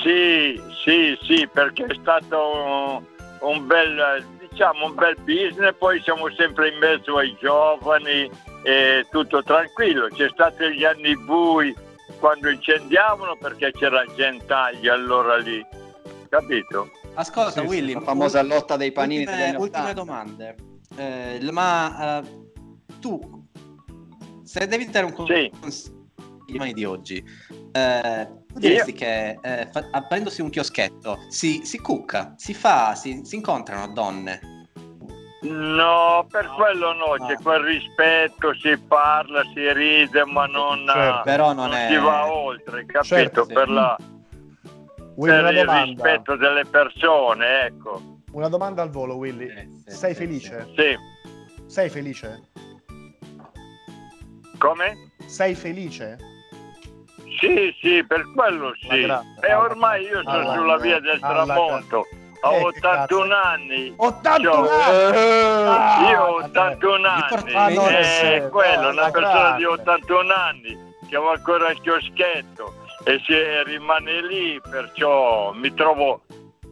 Sì, 0.03 0.61
sì, 0.85 1.19
sì, 1.23 1.49
perché 1.53 1.85
è 1.87 1.95
stato 2.01 2.55
un, 2.55 3.05
un 3.41 3.67
bel, 3.67 4.25
diciamo, 4.49 4.87
un 4.87 4.95
bel 4.95 5.17
business, 5.25 5.75
poi 5.77 6.01
siamo 6.03 6.31
sempre 6.37 6.69
in 6.69 6.79
mezzo 6.79 7.17
ai 7.17 7.37
giovani 7.41 8.31
e 8.63 9.07
tutto 9.11 9.43
tranquillo. 9.43 10.09
C'è 10.09 10.29
stato 10.31 10.69
gli 10.69 10.85
anni 10.85 11.17
bui 11.17 11.75
quando 12.19 12.49
incendiavano 12.51 13.37
perché 13.37 13.73
c'era 13.73 14.05
gentaglia 14.17 14.95
allora 14.95 15.37
lì, 15.39 15.65
capito? 16.29 16.91
Ascolta, 17.15 17.51
Sì, 17.51 17.59
sì, 17.61 17.67
Willy, 17.67 17.93
La 17.95 18.01
famosa 18.01 18.43
lotta 18.43 18.77
dei 18.77 18.93
panini 18.93 19.25
ultime, 19.25 19.57
ultime 19.57 19.91
80. 19.91 19.93
domande. 19.93 20.57
Eh, 20.97 21.49
ma 21.53 22.21
eh, 22.21 22.23
tu, 23.01 23.47
se 24.45 24.67
devi 24.67 24.89
dare 24.91 25.07
un 25.07 25.27
Sì. 25.27 25.51
consiglio 25.61 26.73
di 26.73 26.85
oggi, 26.85 27.25
eh, 27.73 28.29
tu 28.53 28.59
diresti 28.59 28.93
che 28.93 29.39
eh, 29.43 29.69
fa- 29.73 29.89
aprendosi 29.91 30.43
un 30.43 30.51
chioschetto 30.51 31.19
si, 31.29 31.63
si 31.65 31.79
cucca, 31.81 32.35
si 32.37 32.55
fa, 32.55 32.95
si, 32.95 33.23
si 33.25 33.37
incontrano 33.37 33.93
donne. 33.93 34.52
No, 35.43 36.25
per 36.31 36.47
quello 36.55 36.93
no, 36.93 37.17
No. 37.19 37.27
c'è 37.27 37.35
quel 37.43 37.63
rispetto, 37.63 38.55
si 38.55 38.79
parla, 38.79 39.43
si 39.53 39.73
ride, 39.73 40.25
ma 40.25 40.47
non, 40.47 40.87
Certo. 40.87 41.23
Però 41.25 41.53
non, 41.53 41.69
non 41.69 41.75
è... 41.75 41.89
si 41.91 41.97
va 41.97 42.33
oltre, 42.33 42.87
capito? 42.87 43.03
Certo, 43.15 43.45
sì. 43.47 43.53
Per, 43.53 43.69
la- 43.69 43.97
Willy, 45.17 45.43
per 45.43 45.53
il 45.55 45.59
domanda. 45.65 45.85
rispetto 45.85 46.37
delle 46.37 46.65
persone, 46.65 47.63
ecco. 47.65 48.01
Una 48.33 48.49
domanda 48.49 48.83
al 48.83 48.91
volo, 48.91 49.17
Willy. 49.17 49.49
Sì, 49.49 49.83
sì, 49.91 49.97
Sei 49.97 50.15
sì, 50.15 50.21
felice? 50.21 50.69
Sì, 50.77 50.97
Sei 51.67 51.89
felice? 51.91 52.41
come? 54.59 55.13
Sei 55.27 55.55
felice? 55.57 56.19
Sì, 57.41 57.75
sì, 57.81 58.05
per 58.07 58.31
quello 58.33 58.67
Alla 58.67 58.75
sì. 58.79 59.45
E 59.45 59.51
alla- 59.51 59.59
ormai 59.61 60.03
io 60.05 60.23
sono 60.23 60.39
alla- 60.39 60.53
sulla 60.55 60.77
via 60.79 61.01
del 61.01 61.19
alla- 61.21 61.45
tramonto. 61.45 62.07
Ho 62.45 62.69
Eh, 62.69 62.73
che 62.73 62.79
81 62.87 63.35
anni. 63.37 63.93
81 63.97 64.67
Cioè, 64.67 64.83
anni! 64.83 65.69
Ah, 65.69 66.11
Io 66.11 66.21
ho 66.23 66.33
vabbè. 66.41 66.45
81 66.49 67.09
porto- 67.29 67.57
anni. 67.57 67.77
Ah, 67.77 67.81
non 67.83 67.93
è 67.93 68.01
vero, 68.23 68.49
quello, 68.49 68.89
una 68.91 69.11
persona 69.11 69.57
di 69.57 69.63
grande. 69.63 69.67
81 69.67 70.35
anni 70.35 70.95
che 71.09 71.17
ho 71.17 71.31
ancora 71.31 71.71
il 71.71 71.81
chioschetto 71.81 72.75
e 73.05 73.21
si 73.25 73.35
rimane 73.65 74.23
lì, 74.27 74.61
perciò 74.69 75.53
mi 75.53 75.73
trovo, 75.75 76.23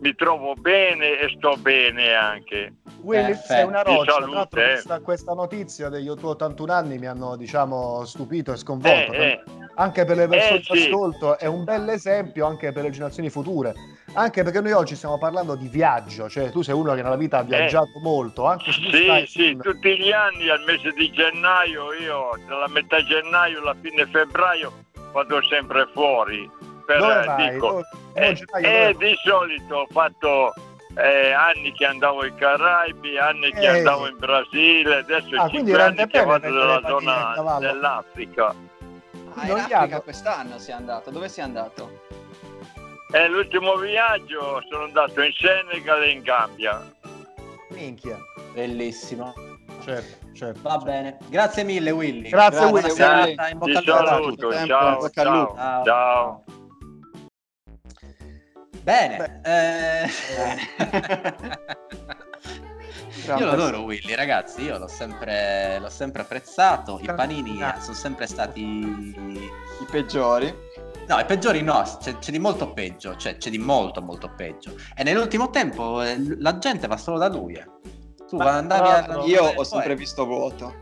mi 0.00 0.15
trovo 0.15 0.55
bene 0.55 1.19
e 1.21 1.35
sto 1.37 1.55
bene 1.59 2.15
anche. 2.15 2.73
Willy, 3.03 3.35
sei 3.35 3.65
una 3.65 3.83
Di 3.83 3.95
roccia. 3.95 4.05
Tra 4.05 4.12
salute, 4.15 4.35
l'altro 4.35 4.61
eh. 4.61 4.65
questa, 4.73 5.00
questa 5.00 5.33
notizia 5.35 5.89
degli 5.89 6.12
tuoi 6.15 6.33
81 6.33 6.73
anni 6.73 6.99
mi 6.99 7.07
hanno, 7.07 7.37
diciamo, 7.37 8.05
stupito 8.05 8.53
e 8.53 8.57
sconvolto. 8.57 9.12
Eh, 9.12 9.19
eh, 9.25 9.43
Anche 9.77 10.05
per 10.05 10.17
le 10.17 10.27
persone 10.29 10.57
Eh, 10.57 10.61
che 10.62 10.77
sì. 10.77 10.87
ascolto 10.89 11.39
è 11.39 11.47
un 11.47 11.65
bel 11.65 11.89
esempio 11.89 12.45
anche 12.47 12.71
per 12.73 12.83
le 12.83 12.91
generazioni 12.91 13.31
future. 13.31 13.73
Anche 14.12 14.43
perché 14.43 14.61
noi 14.61 14.73
oggi 14.73 14.97
stiamo 14.97 15.19
parlando 15.19 15.55
di 15.55 15.69
viaggio, 15.69 16.29
cioè 16.29 16.50
tu 16.50 16.62
sei 16.62 16.75
uno 16.75 16.95
che 16.95 17.02
nella 17.02 17.17
vita 17.17 17.38
ha 17.38 17.43
viaggiato 17.43 18.00
molto, 18.02 18.45
anche 18.45 18.73
se 18.73 18.81
tu 18.81 18.88
Eh. 18.97 19.25
Sì, 19.26 19.33
sì, 19.33 19.50
in- 19.52 19.61
tutti 19.61 19.97
gli 19.97 20.11
anni 20.11 20.49
al 20.49 20.62
mese 20.67 20.90
di 20.93 21.11
gennaio, 21.12 21.93
io 21.93 22.31
dalla 22.47 22.67
metà 22.69 23.02
gennaio 23.05 23.61
alla 23.61 23.76
fine 23.81 24.07
febbraio 24.07 24.73
vado 25.12 25.40
sempre 25.45 25.88
fuori. 25.93 26.50
Per, 26.85 26.99
Dove 26.99 27.25
vai? 27.25 27.50
dico, 27.52 27.67
Dove- 27.69 27.87
eh, 28.14 28.29
no, 28.31 28.35
gennaio, 28.61 28.88
eh, 28.88 28.95
di 28.99 29.14
solito 29.25 29.75
ho 29.76 29.87
fatto 29.90 30.52
eh, 30.97 31.31
anni 31.31 31.73
che 31.73 31.87
andavo 31.87 32.21
ai 32.23 32.35
Caraibi, 32.35 33.17
anni 33.17 33.52
che 33.52 33.61
Eh. 33.61 33.79
andavo 33.79 34.09
in 34.09 34.17
Brasile, 34.19 34.97
adesso 34.97 35.37
Ah, 35.37 35.47
è 35.47 35.50
quindi 35.50 35.71
cinque 35.71 35.76
rende 35.76 36.02
anni 36.02 36.11
che 36.11 36.25
vado 36.25 36.49
nella 36.50 36.81
zona 36.85 37.59
dell'Africa. 37.61 38.55
Ah, 39.35 39.47
in 39.47 39.52
Africa 39.52 40.00
quest'anno 40.00 40.59
sei 40.59 40.75
andato. 40.75 41.11
Dove 41.11 41.29
sei 41.29 41.45
andato? 41.45 42.09
E 43.12 43.29
l'ultimo 43.29 43.76
viaggio 43.76 44.62
sono 44.71 44.85
andato 44.85 45.21
in 45.23 45.33
Senegal 45.33 46.02
e 46.02 46.11
in 46.11 46.23
Gambia. 46.23 46.83
Minchia. 47.71 48.19
Bellissimo. 48.52 49.33
Certo, 49.83 50.26
certo. 50.35 50.61
Va 50.62 50.76
bene. 50.79 51.19
Grazie 51.29 51.64
mille, 51.64 51.90
Willy. 51.90 52.29
Grazie, 52.29 52.67
Willy. 52.67 52.88
in 53.50 53.59
bocca 53.59 53.79
al 53.79 53.83
lupo. 54.23 54.47
saluto, 54.52 54.52
ciao, 54.52 54.67
ciao. 54.67 55.11
Ciao. 55.55 55.85
ciao. 55.85 56.45
Bene. 58.83 59.40
eh, 59.45 60.07
Io 63.26 63.45
lo 63.45 63.50
adoro 63.50 63.83
Willy, 63.83 64.14
ragazzi, 64.14 64.62
io 64.62 64.79
l'ho 64.79 64.88
sempre, 64.88 65.79
l'ho 65.79 65.90
sempre 65.90 66.23
apprezzato, 66.23 66.99
i 67.02 67.12
panini 67.14 67.59
sono 67.81 67.95
sempre 67.95 68.26
stati... 68.26 68.61
I 68.61 69.87
peggiori. 69.90 70.52
No, 71.11 71.19
i 71.19 71.25
peggiori 71.25 71.61
no, 71.61 71.83
c'è, 72.00 72.19
c'è 72.19 72.31
di 72.31 72.38
molto 72.38 72.73
peggio, 72.73 73.17
cioè 73.17 73.37
c'è 73.37 73.50
di 73.50 73.59
molto 73.59 74.00
molto 74.00 74.33
peggio. 74.33 74.76
E 74.95 75.02
nell'ultimo 75.02 75.50
tempo 75.50 76.00
eh, 76.02 76.17
la 76.38 76.57
gente 76.59 76.87
va 76.87 76.97
solo 76.97 77.19
da 77.19 77.29
lui. 77.29 77.55
eh. 77.55 77.67
Tu 78.29 78.37
Ma 78.37 78.52
andavi 78.59 79.05
tra 79.07 79.19
a... 79.19 79.25
Io 79.25 79.43
ho 79.43 79.64
sempre 79.64 79.97
visto 79.97 80.25
vuoto. 80.25 80.73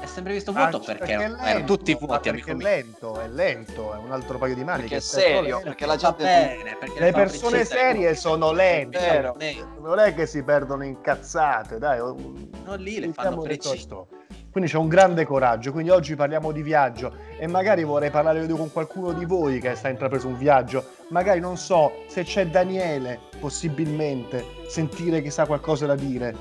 È 0.00 0.06
sempre 0.06 0.34
visto 0.34 0.52
Ah, 0.52 0.68
vuoto 0.68 0.78
perché, 0.78 1.14
è 1.14 1.18
erano 1.18 1.42
lento, 1.42 1.76
tutti 1.76 1.96
vuoti, 1.96 2.30
perché 2.30 2.52
amico 2.52 2.64
è 2.64 2.70
lento, 2.70 3.20
è 3.20 3.28
lento, 3.28 3.92
è 3.92 3.96
un 3.96 4.12
altro 4.12 4.38
paio 4.38 4.54
di 4.54 4.62
maniche. 4.62 4.88
Perché 4.88 4.96
è 4.98 5.00
serio, 5.00 5.42
lento. 5.42 5.60
perché 5.64 5.86
la 5.86 5.96
gente... 5.96 6.22
bene, 6.22 6.76
perché 6.78 7.00
Le 7.00 7.12
persone 7.12 7.64
serie 7.64 8.14
sono 8.14 8.52
lente. 8.52 8.98
Vero. 9.00 9.36
Non 9.80 9.98
è 9.98 10.14
che 10.14 10.26
si 10.26 10.44
perdono 10.44 10.84
incazzate, 10.84 11.78
dai. 11.78 11.98
Non 11.98 12.78
lì 12.78 13.00
le 13.00 13.12
fanno 13.12 13.38
questo. 13.38 14.06
Quindi 14.50 14.68
c'è 14.70 14.76
un 14.78 14.88
grande 14.88 15.24
coraggio. 15.24 15.72
Quindi 15.72 15.90
oggi 15.90 16.16
parliamo 16.16 16.50
di 16.52 16.62
viaggio 16.62 17.14
e 17.38 17.46
magari 17.46 17.84
vorrei 17.84 18.10
parlare 18.10 18.46
con 18.48 18.72
qualcuno 18.72 19.12
di 19.12 19.24
voi 19.24 19.60
che 19.60 19.74
sta 19.74 19.88
intrapreso 19.88 20.26
un 20.28 20.36
viaggio. 20.36 20.84
Magari 21.10 21.40
non 21.40 21.56
so 21.56 22.04
se 22.08 22.24
c'è 22.24 22.46
Daniele, 22.46 23.20
possibilmente, 23.38 24.44
sentire 24.68 25.22
che 25.22 25.30
sa 25.30 25.46
qualcosa 25.46 25.86
da 25.86 25.94
dire. 25.94 26.34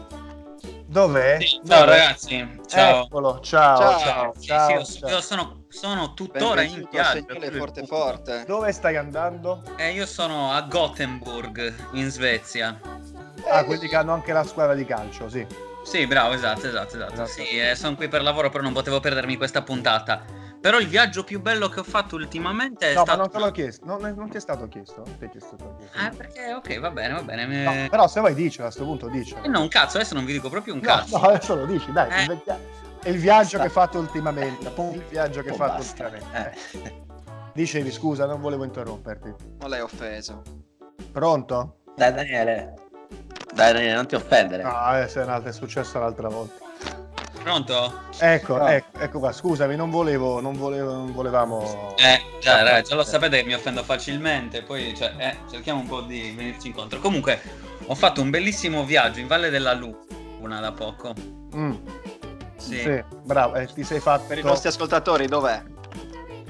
Dov'è? 0.86 1.38
Sì, 1.40 1.60
ciao 1.68 1.80
Dov'è? 1.86 1.98
ragazzi, 1.98 2.60
ciao. 2.66 3.04
Eccolo, 3.06 3.40
ciao, 3.42 3.78
Ciao. 3.78 4.00
ciao, 4.00 4.34
Sì, 4.36 4.48
ciao, 4.48 4.84
sì, 4.84 4.98
io, 4.98 5.00
ciao. 5.02 5.10
io 5.12 5.22
sono, 5.22 5.64
sono 5.68 6.14
tuttora 6.16 6.62
in 6.64 6.88
Benvenuto 6.90 7.38
viaggio. 7.38 7.58
forte 7.58 7.86
forte. 7.86 8.44
Dove 8.48 8.72
stai 8.72 8.96
andando? 8.96 9.62
Eh, 9.78 9.92
io 9.92 10.08
sono 10.08 10.52
a 10.52 10.62
Gothenburg, 10.64 11.74
in 11.92 12.10
Svezia. 12.10 12.80
Ah, 13.52 13.64
quelli 13.66 13.88
che 13.88 13.96
hanno 13.96 14.14
anche 14.14 14.34
la 14.34 14.44
squadra 14.44 14.74
di 14.74 14.84
calcio, 14.86 15.30
sì. 15.30 15.46
Sì, 15.84 16.06
bravo, 16.08 16.34
esatto, 16.34 16.68
esatto, 16.68 16.96
esatto. 16.96 17.14
Esatto. 17.14 17.30
Sì, 17.30 17.48
eh, 17.58 17.76
sono 17.76 17.96
qui 17.96 18.08
per 18.08 18.22
lavoro, 18.22 18.50
però 18.50 18.64
non 18.64 18.74
potevo 18.74 19.00
perdermi 19.00 19.38
questa 19.38 19.64
puntata. 19.64 20.24
Però 20.62 20.78
il 20.78 20.88
viaggio 20.88 21.24
più 21.24 21.40
bello 21.42 21.70
che 21.70 21.80
ho 21.80 21.84
fatto 21.84 22.16
ultimamente 22.16 22.92
è 22.92 22.94
No, 22.94 23.04
stato... 23.04 23.18
non 23.18 23.30
te 23.32 23.40
l'ho 23.40 23.52
chiesto, 23.52 23.86
non, 23.86 24.02
non 24.16 24.30
ti 24.30 24.36
è 24.38 24.40
stato 24.42 24.68
chiesto. 24.68 25.04
Non 25.06 25.18
ti 25.18 25.26
è 25.26 25.30
chiesto. 25.30 25.56
Eh, 25.96 26.16
perché, 26.16 26.54
ok, 26.54 26.80
va 26.80 26.92
bene, 26.92 27.14
va 27.14 27.22
bene. 27.24 27.46
mi- 27.48 27.64
No, 27.64 27.88
però 27.90 28.08
se 28.10 28.20
vuoi 28.20 28.34
dici, 28.36 28.60
a 28.60 28.64
questo 28.66 28.84
punto 28.84 29.08
dici. 29.08 29.34
Eh, 29.42 29.48
no, 29.48 29.62
un 29.62 29.70
cazzo, 29.70 29.98
adesso 29.98 30.16
non 30.16 30.26
vi 30.26 30.34
dico 30.34 30.50
proprio 30.50 30.74
un 30.74 30.82
No, 30.82 30.88
cazzo. 30.88 31.18
no, 31.18 31.28
adesso 31.28 31.56
lo 31.56 31.66
dici, 31.66 31.92
dai. 31.94 32.28
Eh. 32.28 32.42
È 33.02 33.08
il 33.10 33.18
viaggio 33.18 33.58
Basta. 33.58 33.58
che 33.58 33.64
hai 33.64 33.70
fatto 33.70 34.00
ultimamente. 34.00 34.68
Il 34.94 35.04
viaggio 35.10 35.42
che 35.42 35.48
hai 35.50 35.54
Oh, 35.54 35.58
fatto 35.58 35.78
basta. 35.78 36.04
ultimamente. 36.08 36.58
Eh. 36.84 37.04
Dicevi, 37.54 37.90
scusa, 37.92 38.26
non 38.26 38.42
volevo 38.42 38.66
interromperti. 38.66 39.34
Non 39.60 39.70
l'hai 39.70 39.80
offeso. 39.80 40.42
Pronto? 41.14 41.78
Dai 41.96 42.14
Daniele. 42.14 42.74
Dai 43.54 43.74
Daniele, 43.74 43.96
non 43.96 44.08
ti 44.08 44.16
offendere. 44.16 44.64
No, 44.64 45.06
se 45.08 45.24
no, 45.26 45.42
è 45.42 45.52
successo 45.52 46.00
l'altra 46.00 46.28
volta. 46.28 46.68
Pronto? 47.42 48.02
Ecco, 48.20 48.58
No. 48.58 48.68
ecco, 48.68 49.00
ecco 49.00 49.20
qua, 49.20 49.32
scusami, 49.32 49.76
non 49.76 49.90
volevo, 49.90 50.42
non 50.42 50.58
volevo, 50.58 50.92
non 50.94 51.14
volevamo... 51.14 51.96
Eh, 51.98 52.22
già, 52.42 52.62
ragazzi, 52.62 52.90
già 52.90 52.96
lo 52.96 53.04
sapete 53.04 53.40
che 53.42 53.46
mi 53.46 53.54
offendo 53.54 53.82
facilmente, 53.84 54.62
poi 54.62 54.94
cioè, 54.96 55.14
eh, 55.18 55.38
cerchiamo 55.50 55.80
un 55.80 55.88
po' 55.88 56.02
di 56.02 56.34
venirci 56.36 56.68
incontro. 56.68 57.00
Comunque, 57.00 57.42
ho 57.86 57.96
fatto 57.96 58.22
un 58.22 58.30
bellissimo 58.30 58.84
viaggio 58.84 59.20
in 59.20 59.28
Valle 59.28 59.50
della 59.50 59.74
Luna 59.74 60.60
da 60.60 60.72
poco. 60.74 61.14
Mm, 61.56 61.74
Sì, 62.58 62.80
sì, 62.82 63.04
bravo, 63.24 63.56
eh, 63.56 63.68
ti 63.68 63.84
sei 63.84 64.00
fatto... 64.02 64.26
Per 64.28 64.38
i 64.38 64.44
nostri 64.44 64.68
ascoltatori, 64.68 65.26
dov'è? 65.28 65.64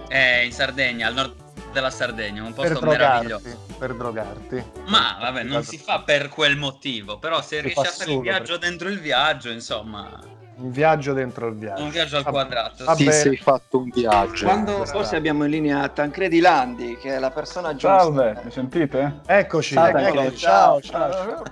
Eh, 0.09 0.45
in 0.45 0.51
Sardegna, 0.51 1.07
al 1.07 1.13
nord 1.13 1.35
della 1.71 1.91
Sardegna, 1.91 2.43
un 2.43 2.53
posto 2.53 2.81
meraviglioso. 2.81 3.68
Per 3.79 3.95
drogarti. 3.95 4.63
Ma 4.87 5.17
vabbè, 5.19 5.43
non 5.43 5.63
si 5.63 5.77
fa 5.77 6.01
per 6.01 6.27
quel 6.29 6.57
motivo, 6.57 7.17
però 7.17 7.41
se 7.41 7.55
Si 7.55 7.61
riesci 7.61 7.79
a 7.79 7.83
fare 7.85 8.11
il 8.11 8.19
viaggio 8.19 8.59
per- 8.59 8.69
dentro 8.69 8.89
il 8.89 8.99
viaggio, 8.99 9.49
insomma, 9.49 10.19
Un 10.57 10.71
viaggio 10.71 11.13
dentro 11.13 11.47
il 11.47 11.55
viaggio. 11.55 11.83
un 11.83 11.89
viaggio 11.89 12.17
al 12.17 12.23
Va- 12.23 12.29
quadrato. 12.31 12.83
va 12.83 12.93
sì. 12.95 13.09
sei 13.11 13.37
fatto 13.37 13.77
un 13.79 13.89
viaggio. 13.89 14.43
Quando 14.45 14.85
forse 14.85 15.15
abbiamo 15.15 15.45
in 15.45 15.51
linea 15.51 15.87
Tancredi 15.87 16.41
Landi, 16.41 16.97
che 16.97 17.15
è 17.15 17.19
la 17.19 17.31
persona 17.31 17.71
giusta. 17.71 17.99
Salve, 17.99 18.41
mi 18.43 18.51
sentite? 18.51 19.21
Eccoci, 19.25 19.73
Ciao, 19.75 19.87
eccolo, 19.87 20.03
Daniele, 20.03 20.35
ciao, 20.35 20.81
ciao. 20.81 21.11
ciao. 21.11 21.43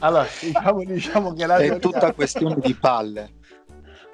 Allora, 0.00 0.26
diciamo, 0.40 0.84
diciamo 0.84 1.32
che 1.32 1.46
la 1.46 1.56
È 1.56 1.78
tutta 1.78 2.12
questione 2.12 2.56
di 2.58 2.74
palle. 2.74 3.30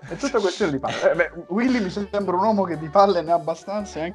È 0.06 0.16
tutta 0.16 0.38
questione 0.40 0.72
di 0.72 0.78
palle. 0.78 1.10
Eh, 1.12 1.14
beh, 1.14 1.30
Willy 1.48 1.80
mi 1.80 1.88
sembra 1.90 2.36
un 2.36 2.42
uomo 2.44 2.64
che 2.64 2.76
di 2.78 2.88
palle 2.88 3.22
ne 3.22 3.32
ha 3.32 3.36
abbastanza 3.36 4.04
e 4.04 4.12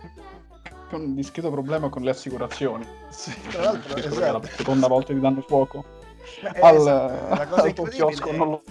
anche 0.88 0.96
con 0.96 1.02
un 1.02 1.14
discreto 1.16 1.52
problema 1.52 1.90
con 1.90 2.02
le 2.02 2.10
assicurazioni. 2.12 2.88
Sì, 3.10 3.34
tra 3.52 3.64
l'altro, 3.64 3.96
esatto. 3.96 4.24
è 4.24 4.32
la 4.32 4.42
seconda 4.56 4.88
volta 4.88 5.14
che 5.14 5.20
danno 5.20 5.42
fuoco 5.42 5.84
Eh, 6.42 6.60
al, 6.60 6.76
esatto, 6.76 7.36
la 7.36 7.48
cosa 7.48 7.62
al 7.64 7.74
tuo 7.74 7.84
incredibile 7.86 7.90
chiosco. 7.90 8.30
è 8.30 8.36
Non 8.38 8.50
lo 8.50 8.62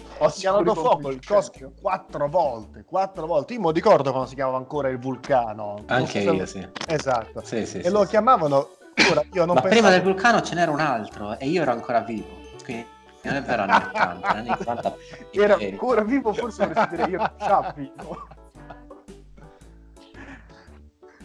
hanno 0.48 0.74
fuoco 0.74 1.10
il 1.10 1.24
Cosco 1.24 1.72
quattro 1.80 2.28
volte, 2.28 2.84
quattro 2.84 3.26
volte. 3.26 3.54
Io 3.54 3.60
mi 3.60 3.72
ricordo 3.72 4.10
quando 4.10 4.28
si 4.28 4.34
chiamava 4.34 4.56
ancora 4.56 4.88
il 4.88 4.98
vulcano. 4.98 5.82
Anche 5.86 6.22
so 6.22 6.32
io, 6.32 6.46
se- 6.46 6.60
sì. 6.60 6.68
Esatto. 6.92 7.42
Sì, 7.44 7.66
sì, 7.66 7.78
e 7.78 7.84
sì, 7.84 7.90
lo 7.90 8.02
sì. 8.02 8.08
chiamavano. 8.08 8.68
Ora 9.08 9.22
io 9.32 9.44
non 9.44 9.54
Ma 9.54 9.60
pensavo... 9.60 9.68
prima 9.68 9.90
del 9.90 10.02
vulcano 10.02 10.40
ce 10.40 10.54
n'era 10.54 10.70
un 10.70 10.80
altro 10.80 11.38
e 11.38 11.46
io 11.46 11.62
ero 11.62 11.72
ancora 11.72 12.00
vivo. 12.00 12.44
Quindi 12.64 12.86
non 13.22 13.34
è 13.34 13.42
vero 13.42 13.62
anni 13.62 13.72
80, 13.74 14.28
anni 14.28 14.50
80. 14.50 14.96
Era 15.32 15.54
ancora 15.54 16.02
vivo, 16.02 16.32
forse 16.32 16.66
dovresti 16.66 16.96
dire 16.96 17.10
io 17.10 17.30
già 17.38 17.72
vivo. 17.76 18.26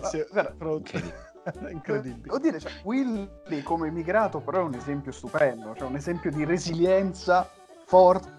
Sì, 0.07 0.25
Guarda, 0.31 0.53
pronto. 0.57 0.91
Incredibile. 1.43 1.71
Incredibile. 1.71 2.21
Devo 2.23 2.37
dire, 2.39 2.59
cioè, 2.59 2.71
Willy 2.83 3.29
come 3.63 3.87
immigrato 3.87 4.39
però 4.41 4.59
è 4.59 4.63
un 4.63 4.75
esempio 4.75 5.11
stupendo, 5.11 5.73
cioè 5.75 5.87
un 5.87 5.95
esempio 5.95 6.29
di 6.31 6.45
resilienza, 6.45 7.49
forza 7.85 8.29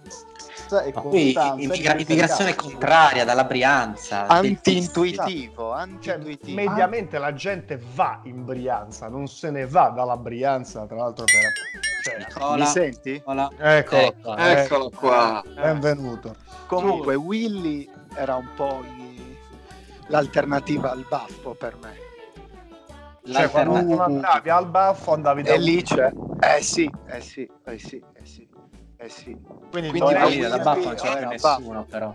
e 0.84 0.92
Ma 0.94 1.00
qui 1.02 1.32
costanza. 1.34 1.62
immigra- 1.62 1.94
e 1.96 2.02
immigrazione 2.02 2.54
contraria 2.54 3.24
dalla 3.24 3.44
Brianza. 3.44 4.26
Anti-intuitivo, 4.28 5.70
Cioè, 5.72 5.80
anti-intuitivo. 5.80 6.54
mediamente 6.54 7.18
la 7.18 7.32
gente 7.34 7.80
va 7.94 8.20
in 8.24 8.44
Brianza, 8.44 9.08
non 9.08 9.26
se 9.28 9.50
ne 9.50 9.66
va 9.66 9.88
dalla 9.94 10.16
Brianza, 10.16 10.86
tra 10.86 10.96
l'altro 10.96 11.24
per... 11.24 11.40
Cioè, 12.02 12.18
Nicola, 12.18 12.56
Mi 12.56 12.66
senti? 12.66 13.12
Nicola. 13.12 13.50
eccolo 13.58 14.00
Ecco. 14.00 14.20
qua, 14.22 14.36
eh, 14.36 14.52
Eccolo 14.62 14.90
qua. 14.90 15.42
benvenuto. 15.54 16.34
Comunque, 16.66 17.14
Willy 17.14 17.88
era 18.14 18.34
un 18.36 18.48
po' 18.56 18.82
i- 18.96 19.01
l'alternativa 20.08 20.90
al 20.90 21.04
baffo 21.08 21.54
per 21.54 21.76
me. 21.82 22.10
Cioè, 23.24 23.48
quando 23.50 24.02
andavi 24.02 24.50
al 24.50 24.66
baffo 24.68 25.12
andavi 25.12 25.42
da 25.42 25.52
E 25.52 25.58
lì 25.58 25.82
c'è. 25.82 26.10
Eh 26.40 26.60
sì, 26.62 26.90
eh 27.06 27.20
sì, 27.20 27.48
eh 27.64 27.78
sì, 27.78 28.02
eh 28.14 28.24
sì, 28.26 28.48
eh 28.96 29.08
sì. 29.08 29.36
Quindi, 29.70 29.90
Quindi 29.90 29.98
non 30.00 30.12
la 30.12 30.18
era- 30.18 30.28
Lì 30.28 30.40
da 30.40 30.58
Baffo 30.58 30.82
non 30.82 30.94
c'è 30.96 31.06
Era 31.16 31.28
più 31.28 31.38
Baffo. 31.38 31.58
nessuno, 31.60 31.84
però. 31.84 32.14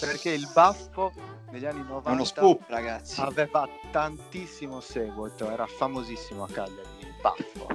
Perché 0.00 0.30
il 0.30 0.48
baffo 0.52 1.12
negli 1.50 1.64
anni 1.64 1.80
90 1.82 2.10
È 2.10 2.12
uno 2.12 2.24
scoop, 2.24 2.68
ragazzi. 2.68 3.20
aveva 3.22 3.66
tantissimo 3.90 4.80
seguito, 4.80 5.50
era 5.50 5.66
famosissimo 5.66 6.44
a 6.44 6.48
Cagliari 6.48 6.88
il 7.00 7.14
baffo. 7.22 7.66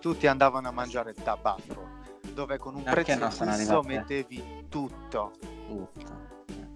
Tutti 0.00 0.26
andavano 0.26 0.68
a 0.68 0.72
mangiare 0.72 1.14
da 1.22 1.36
baffo, 1.36 1.86
dove 2.32 2.58
con 2.58 2.74
un 2.74 2.82
Perché 2.82 3.16
prezzo 3.16 3.30
fisso 3.30 3.42
arrivate? 3.78 3.86
mettevi 3.86 4.66
tutto, 4.68 5.30
tutto, 5.68 6.24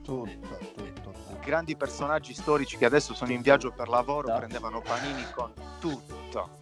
tutto. 0.03 0.59
Grandi 1.45 1.75
personaggi 1.77 2.35
storici 2.35 2.77
che 2.77 2.85
adesso 2.85 3.15
sono 3.15 3.33
in 3.33 3.41
viaggio 3.41 3.73
per 3.73 3.89
lavoro 3.89 4.27
Esatto. 4.29 4.39
prendevano 4.39 4.81
panini 4.81 5.25
con 5.35 5.53
tutto. 5.81 6.59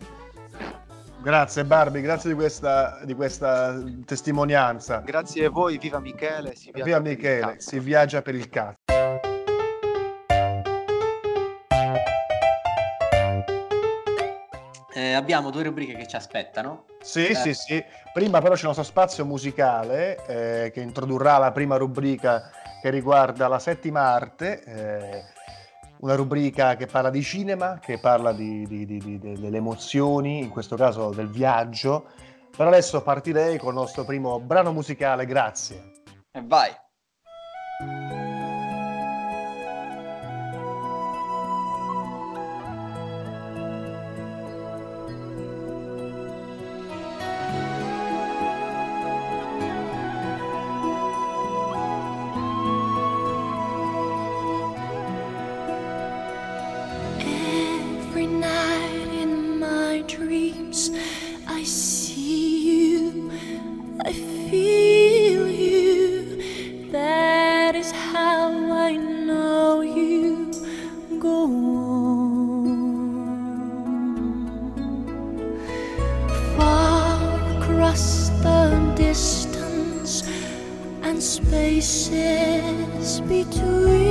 Grazie 1.20 1.64
Barbie, 1.64 2.00
grazie 2.00 2.30
di 2.30 2.36
questa, 2.36 3.00
di 3.04 3.12
questa 3.14 3.82
testimonianza. 4.06 4.98
Grazie 5.04 5.46
a 5.46 5.50
voi, 5.50 5.76
viva 5.78 5.98
Michele. 5.98 6.54
Si 6.54 6.70
viaggia 6.70 6.84
Via 6.84 7.00
per 7.02 7.10
il 7.10 7.16
Michele, 7.16 7.60
si 7.60 7.78
viaggia 7.80 8.22
per 8.22 8.34
il 8.36 8.48
cazzo. 8.48 8.76
Eh, 14.94 15.12
abbiamo 15.12 15.50
due 15.50 15.62
rubriche 15.62 15.94
che 15.94 16.06
ci 16.08 16.16
aspettano. 16.16 16.84
Sì, 17.00 17.26
Eh. 17.28 17.34
sì, 17.34 17.54
sì. 17.54 17.84
Prima 18.12 18.40
però 18.40 18.54
c'è 18.54 18.60
il 18.60 18.66
nostro 18.66 18.84
spazio 18.84 19.24
musicale 19.24 20.24
eh, 20.26 20.70
che 20.72 20.80
introdurrà 20.80 21.38
la 21.38 21.52
prima 21.52 21.76
rubrica 21.76 22.50
che 22.80 22.90
riguarda 22.90 23.48
la 23.48 23.58
settima 23.58 24.02
arte, 24.02 24.62
eh, 24.64 25.22
una 26.00 26.14
rubrica 26.14 26.76
che 26.76 26.86
parla 26.86 27.10
di 27.10 27.22
cinema, 27.22 27.78
che 27.80 27.98
parla 27.98 28.32
di, 28.32 28.66
di- 28.66 28.86
di- 28.86 28.98
di- 28.98 29.18
de- 29.18 29.38
delle 29.38 29.56
emozioni, 29.56 30.38
in 30.38 30.48
questo 30.50 30.76
caso 30.76 31.10
del 31.10 31.28
viaggio. 31.28 32.06
Però 32.56 32.68
adesso 32.68 33.02
partirei 33.02 33.58
con 33.58 33.68
il 33.70 33.74
nostro 33.74 34.04
primo 34.04 34.40
brano 34.40 34.72
musicale, 34.72 35.26
grazie. 35.26 35.92
E 36.32 36.42
vai. 36.44 36.70
Spaces 81.46 83.20
between 83.20 84.07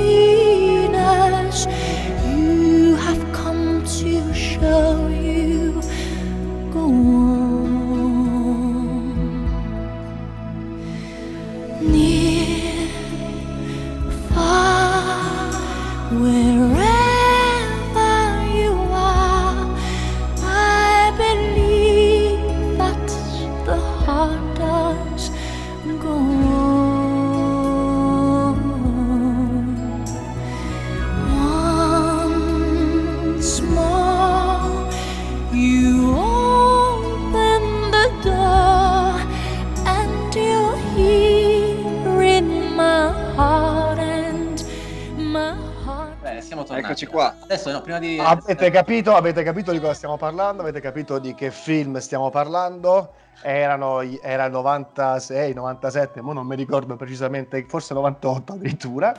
Adesso 47.50 47.72
no, 47.72 47.80
prima 47.80 47.98
di... 47.98 48.18
Avete 48.18 48.68
capito, 48.70 49.14
avete 49.14 49.42
capito 49.42 49.72
di 49.72 49.80
cosa 49.80 49.94
stiamo 49.94 50.18
parlando? 50.18 50.60
Avete 50.60 50.82
capito 50.82 51.18
di 51.18 51.34
che 51.34 51.50
film 51.50 51.96
stiamo 51.96 52.28
parlando? 52.28 53.14
Erano, 53.40 54.02
era 54.20 54.44
il 54.44 54.52
96, 54.52 55.54
97, 55.54 56.20
ma 56.20 56.34
non 56.34 56.46
mi 56.46 56.56
ricordo 56.56 56.94
precisamente, 56.96 57.64
forse 57.66 57.94
98 57.94 58.52
addirittura. 58.52 59.14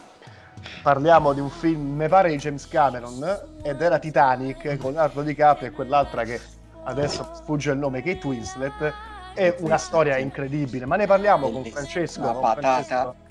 Parliamo 0.84 1.34
di 1.34 1.40
un 1.40 1.50
film, 1.50 1.96
mi 1.96 2.08
pare 2.08 2.30
di 2.30 2.38
James 2.38 2.68
Cameron, 2.68 3.58
ed 3.64 3.82
era 3.82 3.98
Titanic 3.98 4.78
con 4.78 4.92
Leonardo 4.92 5.24
DiCaprio 5.24 5.70
e 5.70 5.72
quell'altra 5.72 6.24
che 6.24 6.40
adesso 6.84 7.32
sfugge 7.34 7.72
il 7.72 7.80
nome, 7.80 8.04
Kate 8.04 8.28
Winslet. 8.28 8.94
È 9.34 9.56
una 9.62 9.78
storia 9.78 10.18
incredibile, 10.18 10.86
ma 10.86 10.98
ne 10.98 11.08
parliamo 11.08 11.50
con. 11.50 11.66
Francesco. 11.66 12.20
Una 12.20 12.34
con 12.34 12.42
patata. 12.42 12.84
Francesco 12.84 13.29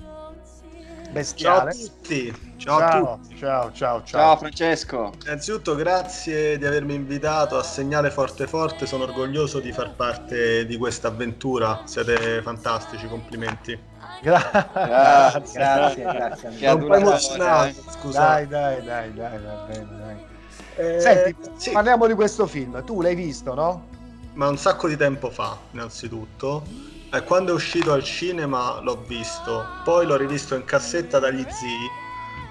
Ciao 1.09 1.57
a 1.57 1.67
Bestiale. 1.67 1.73
tutti, 1.73 2.35
ciao, 2.59 2.77
a 2.77 2.81
Ciao, 2.81 3.19
tutti. 3.23 3.37
ciao, 3.37 3.73
ciao, 3.73 4.03
ciao. 4.03 4.05
Ciao 4.05 4.37
Francesco. 4.37 5.13
Innanzitutto 5.25 5.75
grazie 5.75 6.59
di 6.59 6.67
avermi 6.67 6.95
invitato 6.95 7.57
a 7.57 7.63
segnale 7.63 8.11
forte 8.11 8.47
forte, 8.47 8.87
sono 8.87 9.05
orgoglioso 9.05 9.59
di 9.59 9.73
far 9.73 9.95
parte 9.95 10.67
di 10.67 10.77
questa 10.77 11.09
avventura, 11.09 11.83
siete 11.87 12.43
fantastici, 12.43 13.09
complimenti. 13.09 13.79
Gra- 14.23 14.71
Grazie, 14.73 15.53
grazie, 15.59 16.03
grazie. 16.03 16.69
Un 16.71 16.87
po' 16.87 16.95
emozionato, 16.95 17.83
scusate. 17.91 18.47
Dai, 18.47 18.83
dai, 18.83 18.85
dai, 18.85 19.15
dai, 19.15 19.39
va 19.39 19.65
bene, 19.67 19.87
dai. 19.99 20.97
Eh, 20.97 21.01
Senti, 21.01 21.37
sì, 21.57 21.71
parliamo 21.73 22.07
di 22.07 22.15
questo 22.15 22.47
film. 22.47 22.85
Tu 22.85 23.01
l'hai 23.01 23.15
visto, 23.15 23.55
no? 23.55 23.87
ma 24.35 24.49
un 24.49 24.57
sacco 24.57 24.87
di 24.87 24.97
tempo 24.97 25.31
fa, 25.31 25.59
innanzitutto. 25.73 26.63
E 27.11 27.23
quando 27.23 27.53
è 27.53 27.55
uscito 27.55 27.93
al 27.93 28.03
cinema 28.05 28.81
l'ho 28.83 29.05
visto, 29.07 29.81
poi 29.83 30.05
l'ho 30.07 30.17
rivisto 30.17 30.55
in 30.55 30.65
cassetta 30.65 31.19
dagli 31.19 31.47
zii, 31.49 31.91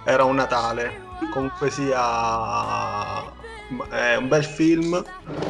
era 0.04 0.24
un 0.24 0.36
Natale. 0.36 1.06
Comunque 1.30 1.70
sia 1.70 3.24
è 3.90 4.16
un 4.16 4.28
bel 4.28 4.44
film, 4.46 5.04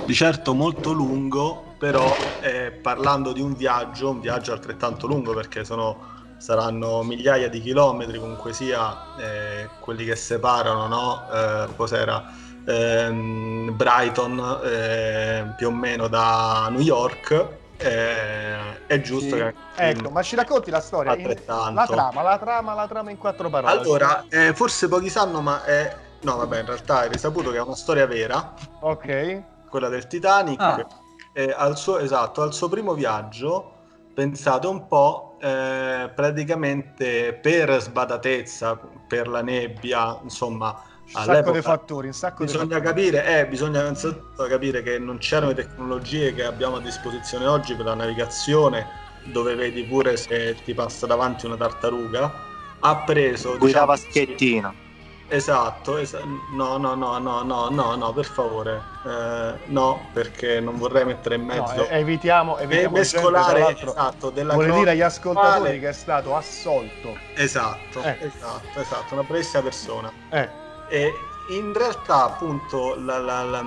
di 0.04 0.13
certo 0.13 0.54
molto 0.54 0.91
lungo, 0.91 1.76
però 1.78 2.38
eh, 2.41 2.72
parlando 2.72 3.32
di 3.32 3.41
un 3.41 3.56
viaggio, 3.56 4.10
un 4.10 4.20
viaggio 4.20 4.52
altrettanto 4.52 5.08
lungo 5.08 5.34
perché 5.34 5.63
sono 5.63 6.15
saranno 6.38 7.02
migliaia 7.04 7.50
di 7.50 7.62
chilometri, 7.62 8.20
comunque 8.20 8.54
sia 8.54 9.13
eh, 9.15 9.76
quelli 9.80 10.06
che 10.06 10.15
separano, 10.15 10.88
no? 10.88 11.30
Eh, 11.32 11.74
cos'era? 11.76 12.24
Ehm, 12.65 13.76
Brighton 13.76 14.60
eh, 14.63 15.54
più 15.56 15.67
o 15.67 15.72
meno 15.72 16.08
da 16.08 16.67
New 16.72 16.82
York. 16.82 17.57
Eh, 17.78 18.86
è 18.88 19.02
giusto 19.02 19.36
Sì. 19.36 19.42
che 19.42 19.54
Ecco, 19.76 20.10
ma 20.10 20.22
ci 20.24 20.36
racconti 20.36 20.72
la 20.72 20.80
storia? 20.82 21.16
In- 21.16 21.26
Altrettanto. 21.26 21.74
la 21.74 21.86
trama, 21.86 22.22
la 22.22 22.38
trama, 22.38 22.74
la 22.74 22.88
trama 22.88 23.12
in 23.12 23.18
quattro 23.18 23.50
parole. 23.50 23.72
Allora, 23.72 24.26
eh, 24.30 24.54
forse 24.54 24.88
pochi 24.88 25.10
sanno, 25.10 25.42
ma 25.42 25.63
è. 25.63 25.96
No, 26.22 26.36
vabbè, 26.38 26.60
in 26.62 26.66
realtà 26.66 27.04
è 27.04 27.10
risaputo 27.10 27.52
che 27.52 27.58
è 27.58 27.62
una 27.62 27.76
storia 27.76 28.08
vera, 28.08 28.54
Ok. 28.82 29.44
quella 29.70 29.88
del 29.90 30.08
Titanic. 30.08 30.60
Ah. 30.60 30.86
E 31.32 31.54
al 31.56 31.78
suo, 31.78 32.00
esatto, 32.00 32.42
al 32.42 32.54
suo 32.56 32.68
primo 32.70 32.94
viaggio, 32.96 33.74
pensate 34.16 34.66
un 34.66 34.88
po', 34.88 35.38
eh, 35.40 36.10
praticamente 36.16 37.34
per 37.40 37.80
sbadatezza, 37.80 38.80
per 39.08 39.28
la 39.28 39.44
nebbia, 39.44 40.18
insomma, 40.24 40.82
Un 41.13 41.24
sacco 41.24 41.52
di 41.52 41.62
fattori, 41.62 42.08
un 42.08 42.13
sacco 42.13 42.43
di 42.43 42.52
bisogna 42.52 42.82
capire, 42.82 43.39
eh, 43.39 43.48
bisogna 43.48 43.80
innanzitutto 43.80 44.46
capire 44.46 44.84
che 44.84 45.00
non 45.00 45.17
c'erano 45.20 45.48
le 45.48 45.56
tecnologie 45.56 46.34
che 46.34 46.43
abbiamo 46.43 46.76
a 46.76 46.82
disposizione 46.82 47.46
oggi 47.46 47.76
per 47.76 47.86
la 47.86 47.96
navigazione, 47.96 48.86
dove 49.24 49.56
vedi 49.56 49.84
pure 49.84 50.17
se 50.17 50.56
ti 50.63 50.74
passa 50.74 51.06
davanti 51.06 51.46
una 51.46 51.56
tartaruga. 51.56 52.32
Ha 52.80 52.96
preso 52.98 53.58
Guidava 53.58 53.96
diciamo, 53.96 54.12
schettino. 54.12 54.74
Esatto, 55.30 55.98
esa- 55.98 56.22
no, 56.52 56.78
no, 56.78 56.96
no, 56.96 57.17
no, 57.20 57.41
no, 57.43 57.70
no, 57.70 57.96
no, 57.96 58.13
per 58.13 58.26
favore, 58.26 58.82
Eh, 59.06 59.54
no, 59.67 60.10
perché 60.13 60.60
non 60.60 60.76
vorrei 60.78 61.06
mettere 61.06 61.36
in 61.36 61.46
No, 61.46 61.54
mezzo 61.54 61.88
eh, 61.88 62.00
evitiamo, 62.00 62.58
e 62.58 62.63
evitiamo 62.63 62.98
mescolare 62.98 63.65
gente, 63.65 63.86
esatto, 63.86 64.30
della 64.30 64.54
vuole 64.54 64.72
dire 64.74 64.91
agli 64.91 65.02
ascoltatori 65.02 65.54
attuale. 65.54 65.80
che 65.80 65.89
è 65.89 65.93
stato 65.93 66.36
assolto. 66.36 67.17
Esatto, 67.36 68.02
Eh. 68.02 68.17
esatto, 68.20 68.80
esatto, 68.80 69.13
una 69.13 69.24
bravissima 69.24 69.63
persona. 69.63 70.12
Eh, 70.30 70.50
E 70.88 71.13
in 71.50 71.73
realtà, 71.73 72.23
appunto, 72.26 72.95
la- 73.00 73.19
la- 73.19 73.43
la- 73.43 73.65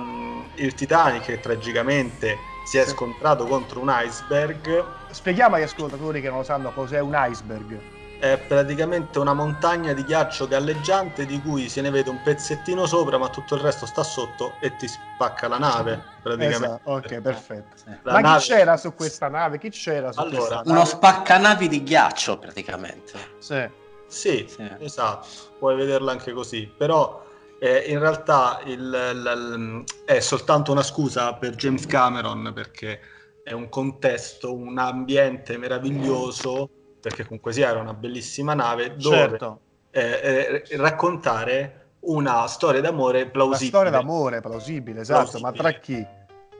il 0.55 0.73
Titanic 0.75 1.23
che 1.23 1.39
tragicamente 1.39 2.37
si 2.65 2.77
è 2.77 2.83
Sì. 2.85 2.91
scontrato 2.91 3.45
contro 3.45 3.79
un 3.79 3.91
iceberg 3.91 4.83
spieghiamo 5.09 5.55
agli 5.55 5.63
ascoltatori 5.63 6.21
che 6.21 6.29
non 6.29 6.37
lo 6.39 6.43
sanno 6.43 6.71
cos'è 6.71 6.99
un 6.99 7.13
iceberg. 7.17 7.79
è 8.21 8.37
praticamente 8.37 9.17
una 9.17 9.33
montagna 9.33 9.93
di 9.93 10.03
ghiaccio 10.03 10.47
galleggiante 10.47 11.25
di 11.25 11.41
cui 11.41 11.67
se 11.69 11.81
ne 11.81 11.89
vede 11.89 12.11
un 12.11 12.21
pezzettino 12.21 12.85
sopra, 12.85 13.17
ma 13.17 13.29
tutto 13.29 13.55
il 13.55 13.61
resto 13.61 13.87
sta 13.87 14.03
sotto 14.03 14.57
e 14.59 14.75
ti 14.75 14.87
spacca 14.87 15.47
la 15.47 15.57
nave. 15.57 15.99
Praticamente. 16.21 16.65
Esatto, 16.65 16.91
ok, 16.91 17.19
perfetto. 17.19 17.75
La 18.03 18.11
Ma 18.13 18.19
nave- 18.19 18.39
chi 18.41 18.49
c'era 18.49 18.77
su 18.77 18.93
questa 18.93 19.27
nave? 19.27 19.57
Chi 19.57 19.71
c'era 19.71 20.11
su 20.11 20.19
Allora, 20.19 20.35
questa 20.35 20.55
nave? 20.57 20.69
Uno 20.69 20.85
spaccanavi 20.85 21.67
di 21.67 21.81
ghiaccio 21.83 22.37
praticamente. 22.37 23.11
Sì. 23.39 23.67
Sì, 24.11 24.45
Sì. 24.47 24.67
esatto, 24.79 25.27
puoi 25.57 25.75
vederla 25.75 26.11
anche 26.11 26.33
così, 26.33 26.67
però 26.67 27.23
eh, 27.59 27.85
in 27.87 27.99
realtà 27.99 28.59
il- 28.65 28.89
l- 28.89 29.21
l- 29.23 29.85
è 30.03 30.19
soltanto 30.19 30.71
una 30.71 30.83
scusa 30.83 31.33
per 31.35 31.55
James 31.55 31.85
Cameron 31.85 32.51
perché 32.53 32.99
è 33.43 33.53
un 33.53 33.69
contesto, 33.69 34.53
un 34.53 34.77
ambiente 34.77 35.57
meraviglioso, 35.57 36.67
perché 36.99 37.23
comunque 37.23 37.53
sia 37.53 37.69
era 37.69 37.79
una 37.79 37.93
bellissima 37.93 38.53
nave, 38.53 38.95
dove 38.95 38.99
Certo, 38.99 39.61
eh, 39.91 40.63
eh, 40.69 40.77
raccontare 40.77 41.77
una 42.01 42.47
storia 42.47 42.81
d'amore 42.81 43.23
la 43.25 43.31
plausibile. 43.31 43.69
storia 43.69 43.91
d'amore 43.91 44.41
plausibile, 44.41 45.01
esatto, 45.01 45.39
ma 45.39 45.51
tra 45.51 45.71
chi? 45.71 46.05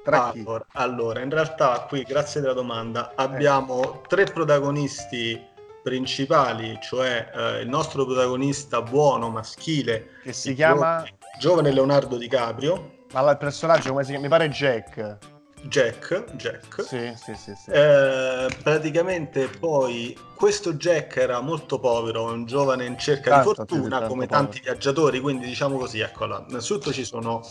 Tra 0.04 0.30
chi? 0.32 0.40
Allora, 0.40 0.66
allora, 0.74 1.20
in 1.22 1.30
realtà 1.30 1.86
qui, 1.88 2.04
grazie 2.04 2.42
della 2.42 2.54
domanda, 2.54 3.14
abbiamo 3.16 4.02
tre 4.08 4.24
protagonisti 4.26 5.50
principali, 5.84 6.78
cioè 6.82 7.30
eh, 7.34 7.60
il 7.62 7.70
nostro 7.70 8.06
protagonista 8.06 8.82
buono, 8.82 9.30
maschile, 9.30 10.10
Che 10.24 10.34
si 10.34 10.54
chiama... 10.54 11.04
giovane, 11.40 11.72
Leonardo 11.72 12.18
DiCaprio, 12.18 13.00
Ma 13.14 13.30
il 13.32 13.38
personaggio 13.38 13.90
come 13.90 14.04
si 14.04 14.10
chiama? 14.12 14.24
Mi 14.26 14.30
pare 14.30 14.50
Jack. 14.50 15.18
Jack, 15.64 16.34
Jack. 16.38 16.82
Sì, 16.84 17.14
sì, 17.16 17.36
sì, 17.36 17.54
sì. 17.56 17.70
Eh, 17.72 18.48
praticamente 18.64 19.48
poi 19.48 20.18
questo 20.36 20.74
Jack 20.74 21.18
era 21.18 21.40
molto 21.40 21.80
povero, 21.80 22.24
un 22.32 22.46
giovane 22.46 22.86
in 22.86 22.98
cerca 22.98 23.30
Tanto, 23.30 23.50
di 23.50 23.56
fortuna 23.58 23.90
tanto 24.00 24.08
come 24.08 24.26
povero. 24.26 24.44
tanti 24.44 24.60
viaggiatori, 24.64 25.20
quindi 25.20 25.46
diciamo 25.46 25.78
così, 25.78 26.00
eccola, 26.00 26.44
innanzitutto 26.48 26.92
ci 26.92 27.04
sono, 27.06 27.42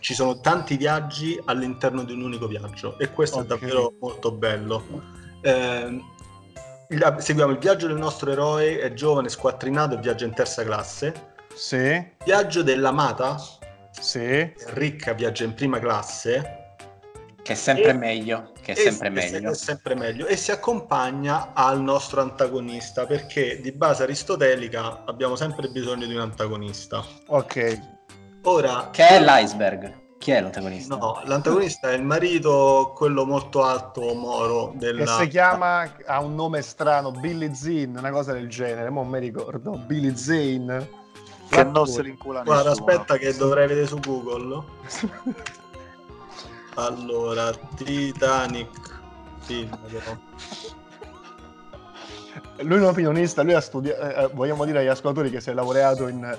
ci 0.00 0.14
sono 0.14 0.40
tanti 0.40 0.76
viaggi 0.76 1.40
all'interno 1.44 2.02
di 2.02 2.12
un 2.12 2.22
unico 2.22 2.48
viaggio 2.48 2.98
e 2.98 3.10
questo 3.10 3.38
Ok. 3.38 3.44
è 3.44 3.46
davvero 3.46 3.94
molto 4.00 4.32
bello. 4.32 4.82
Eh, 5.40 6.00
il- 6.94 7.14
seguiamo 7.18 7.52
il 7.52 7.58
viaggio 7.58 7.86
del 7.86 7.96
nostro 7.96 8.30
eroe, 8.30 8.80
è 8.80 8.92
giovane, 8.92 9.28
squattrinato 9.28 9.94
e 9.94 9.98
viaggia 9.98 10.24
in 10.24 10.32
terza 10.34 10.62
classe. 10.64 11.32
Sì, 11.54 12.12
Viaggio 12.24 12.62
dell'amata, 12.62 13.36
sì. 13.90 14.52
ricca, 14.72 15.12
viaggia 15.12 15.44
in 15.44 15.54
prima 15.54 15.78
classe. 15.78 16.62
Che 17.42 17.52
è 17.52 17.56
sempre 17.56 17.90
E- 17.90 17.92
meglio. 17.92 18.52
Che 18.60 18.72
è 18.72 18.74
sempre 18.74 19.08
e- 19.08 19.10
meglio. 19.10 19.50
è 19.50 19.54
sempre 19.54 19.94
meglio. 19.94 20.26
E 20.26 20.34
si 20.36 20.50
accompagna 20.50 21.52
al 21.52 21.80
nostro 21.82 22.22
antagonista 22.22 23.04
perché 23.06 23.60
di 23.60 23.70
base 23.70 24.02
aristotelica 24.04 25.04
abbiamo 25.04 25.36
sempre 25.36 25.68
bisogno 25.68 26.06
di 26.06 26.14
un 26.14 26.20
antagonista. 26.22 27.04
Ok. 27.26 27.80
Ora, 28.44 28.88
Che 28.90 29.06
è 29.06 29.20
l'iceberg. 29.20 30.02
Chi 30.24 30.30
è 30.30 30.40
l'antagonista? 30.40 30.96
no, 30.96 31.20
l'antagonista 31.26 31.90
è 31.90 31.92
il 31.92 32.02
marito, 32.02 32.94
quello 32.96 33.26
molto 33.26 33.62
alto, 33.62 34.14
moro, 34.14 34.70
Che 34.70 34.78
della... 34.78 35.18
si 35.18 35.28
chiama, 35.28 35.86
ha 36.06 36.20
un 36.22 36.34
nome 36.34 36.62
strano, 36.62 37.10
Billy 37.10 37.54
Zane, 37.54 37.98
una 37.98 38.10
cosa 38.10 38.32
del 38.32 38.48
genere, 38.48 38.88
mo 38.88 39.04
mi 39.04 39.18
ricordo, 39.18 39.72
Billy 39.72 40.16
Zane. 40.16 40.88
Che 41.50 41.64
non 41.64 41.86
se 41.86 42.00
li 42.00 42.08
incula 42.08 42.42
Guarda, 42.42 42.70
nessuno. 42.70 42.86
aspetta 42.86 43.18
che 43.18 43.36
dovrei 43.36 43.66
vedere 43.68 43.86
su 43.86 44.00
Google. 44.00 44.64
Allora, 46.76 47.50
Titanic 47.76 49.00
film 49.40 49.78
però. 49.90 50.16
Lui 52.62 52.78
è 52.78 52.80
un 52.80 52.86
opinionista, 52.86 53.42
lui 53.42 53.52
ha 53.52 53.60
studiato, 53.60 54.30
vogliamo 54.32 54.64
dire 54.64 54.78
agli 54.78 54.86
ascoltatori 54.86 55.28
che 55.30 55.42
si 55.42 55.50
è 55.50 55.52
laureato 55.52 56.08
in, 56.08 56.38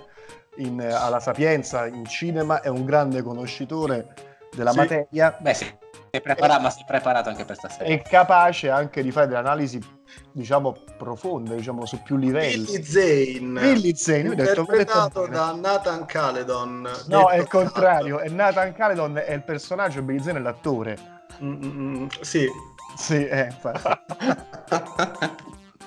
in, 0.58 0.80
eh, 0.80 0.92
alla 0.92 1.20
Sapienza 1.20 1.86
in 1.88 2.06
cinema, 2.06 2.62
è 2.62 2.68
un 2.68 2.86
grande 2.86 3.22
conoscitore 3.22 4.14
della 4.56 4.72
Sì. 4.72 4.78
materia, 4.78 5.38
Beh, 5.40 5.54
sì. 5.54 5.74
Sei 6.12 6.22
preparato, 6.24 6.62
ma 6.62 6.70
sei 6.70 6.84
preparato 6.88 7.28
anche 7.28 7.44
per 7.44 7.58
stasera. 7.58 7.84
è 7.84 8.02
capace 8.02 8.70
anche 8.70 9.04
di 9.04 9.12
fare 9.12 9.28
delle 9.28 9.40
analisi, 9.40 9.82
diciamo, 10.32 10.74
profonde, 10.98 11.58
diciamo, 11.58 11.86
su 11.86 12.02
più 12.04 12.16
livelli. 12.16 12.64
Billy 12.64 12.84
Zane 12.84 13.60
Billy 13.60 13.96
Zane, 13.96 14.20
io 14.20 14.32
ho 14.32 14.36
detto, 14.36 14.60
interpretato 14.62 15.20
ho 15.20 15.28
detto 15.28 15.36
da 15.36 15.52
Nathan 15.54 16.06
Caledon 16.06 16.90
No, 17.08 17.30
è 17.30 17.38
il 17.38 17.50
contrario, 17.50 18.20
è 18.20 18.30
Nathan 18.30 18.74
Caledon, 18.74 19.18
è 19.18 19.34
il 19.34 19.44
personaggio, 19.44 20.02
Billy 20.04 20.22
Zane 20.24 20.40
è 20.40 20.42
l'attore. 20.42 20.98
Mm, 21.44 21.66
mm, 21.66 21.96
mm, 22.04 22.08
sì 22.22 22.48
Sì, 22.96 23.28
eh. 23.28 23.50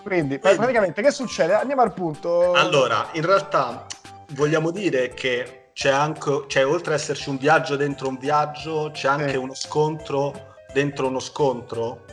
Quindi, 0.02 0.38
pra- 0.38 0.54
praticamente, 0.54 1.00
che 1.02 1.10
succede? 1.10 1.54
Andiamo 1.54 1.80
al 1.82 1.92
punto. 1.94 2.52
allora 2.52 3.08
in 3.12 3.24
realtà 3.24 3.86
vogliamo 4.32 4.70
dire 4.70 5.08
che 5.14 5.70
c'è 5.72 5.90
anche 5.90 6.44
c'è 6.46 6.66
oltre 6.66 6.94
ad 6.94 7.00
esserci 7.00 7.28
un 7.28 7.38
viaggio 7.38 7.76
dentro 7.76 8.08
un 8.08 8.18
viaggio 8.18 8.90
c'è 8.92 9.08
anche 9.08 9.30
Sì. 9.30 9.36
uno 9.36 9.54
scontro 9.54 10.54
dentro 10.72 11.06
uno 11.06 11.20
scontro 11.20 12.04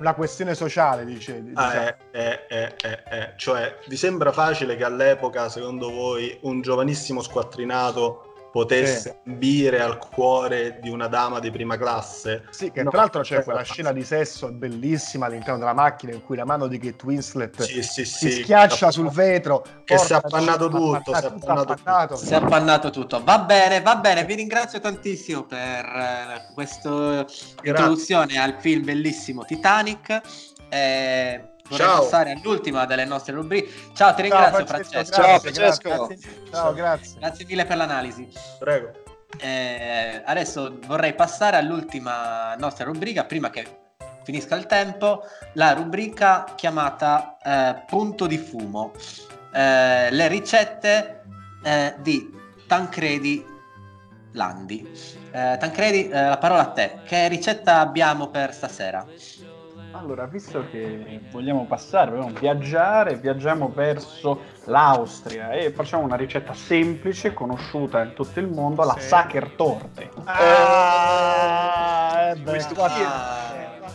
La 0.00 0.14
questione 0.14 0.54
sociale, 0.54 1.04
dice. 1.04 1.42
Ah, 1.54 1.68
diciamo. 1.68 1.86
eh, 1.86 1.96
eh, 2.12 2.44
eh, 2.48 2.74
eh, 2.82 3.02
eh. 3.10 3.32
cioè 3.36 3.76
vi 3.86 3.96
sembra 3.96 4.32
facile 4.32 4.74
che 4.74 4.84
all'epoca 4.84 5.48
secondo 5.48 5.90
voi 5.90 6.36
un 6.42 6.60
giovanissimo 6.62 7.22
squattrinato 7.22 8.31
potesse 8.52 9.20
ambire 9.26 9.80
al 9.80 9.96
cuore 9.98 10.78
di 10.82 10.90
una 10.90 11.08
dama 11.08 11.40
di 11.40 11.50
prima 11.50 11.76
classe 11.78 12.44
Sì, 12.50 12.70
che 12.70 12.82
No, 12.82 12.90
tra 12.90 13.00
l'altro 13.00 13.22
c'è 13.22 13.36
esatto. 13.38 13.50
quella 13.50 13.62
scena 13.64 13.92
di 13.92 14.04
sesso 14.04 14.52
bellissima 14.52 15.26
all'interno 15.26 15.58
della 15.58 15.72
macchina 15.72 16.12
in 16.12 16.22
cui 16.22 16.36
la 16.36 16.44
mano 16.44 16.66
di 16.66 16.78
Kate 16.78 17.04
Winslet 17.06 17.62
sì 17.62 17.82
sì 17.82 18.04
si 18.04 18.30
sì 18.30 18.42
schiaccia 18.42 18.90
sul 18.90 19.08
vetro. 19.10 19.64
che 19.84 19.96
si 19.98 20.12
è 20.12 20.16
appannato 20.16 20.68
tutto, 20.68 21.14
si 21.14 21.24
è 21.24 21.28
tutto 21.32 21.46
appannato 21.46 21.72
appannato. 21.72 22.16
Si 22.16 22.32
è 22.32 22.36
appannato 22.36 22.90
tutto. 22.90 23.22
Va 23.24 23.38
bene, 23.40 23.80
va 23.80 23.96
bene. 23.96 24.24
Vi 24.24 24.34
ringrazio 24.34 24.80
tantissimo 24.80 25.44
per 25.44 25.58
eh, 25.58 26.52
questa 26.54 27.24
introduzione 27.62 28.38
al 28.38 28.56
film 28.58 28.84
bellissimo 28.84 29.44
Titanic. 29.44 30.20
Eh, 30.68 31.51
vorrei 31.72 31.86
Ciao. 31.86 32.02
passare 32.02 32.32
all'ultima 32.32 32.84
delle 32.84 33.04
nostre 33.04 33.32
rubriche. 33.32 33.70
Ciao, 33.94 34.14
ti 34.14 34.22
ringrazio, 34.22 34.66
Francesco. 34.66 35.12
Ciao, 35.12 35.40
grazie, 35.40 35.52
Francesco. 35.52 36.06
grazie. 36.06 36.18
Ciao, 36.50 36.72
grazie. 36.74 37.18
Grazie 37.18 37.44
mille 37.46 37.64
per 37.64 37.76
l'analisi. 37.76 38.28
prego 38.58 38.90
Eh, 39.40 40.22
adesso 40.24 40.78
vorrei 40.86 41.14
passare 41.14 41.56
all'ultima 41.56 42.54
nostra 42.56 42.84
rubrica 42.84 43.24
prima 43.24 43.48
che 43.48 43.80
finisca 44.24 44.54
il 44.56 44.66
tempo, 44.66 45.24
la 45.54 45.72
rubrica 45.72 46.44
chiamata 46.54 47.38
eh, 47.42 47.82
Punto 47.86 48.26
di 48.26 48.36
fumo. 48.38 48.92
Eh, 49.54 50.10
le 50.10 50.28
ricette 50.28 51.22
eh, 51.64 51.94
di 52.00 52.30
Tancredi 52.66 53.44
Landi. 54.32 54.86
Eh, 55.30 55.56
Tancredi, 55.58 56.08
eh, 56.08 56.28
la 56.28 56.38
parola 56.38 56.62
a 56.62 56.70
te. 56.70 57.00
Che 57.04 57.28
ricetta 57.28 57.80
abbiamo 57.80 58.28
per 58.28 58.52
stasera? 58.54 59.04
Allora, 59.94 60.24
visto 60.24 60.64
che 60.70 61.20
vogliamo 61.30 61.66
passare, 61.66 62.12
vogliamo 62.12 62.38
viaggiare, 62.38 63.16
viaggiamo 63.16 63.70
verso 63.74 64.40
l'Austria 64.64 65.50
e 65.50 65.70
facciamo 65.70 66.04
una 66.04 66.16
ricetta 66.16 66.54
semplice, 66.54 67.34
conosciuta 67.34 68.02
in 68.02 68.14
tutto 68.14 68.40
il 68.40 68.48
mondo, 68.48 68.84
la 68.84 68.94
Sì. 68.98 69.08
Sachertorte. 69.08 70.08
Ah, 70.24 72.32
eh 72.34 72.42
Questo 72.42 72.74
qua- 72.74 72.88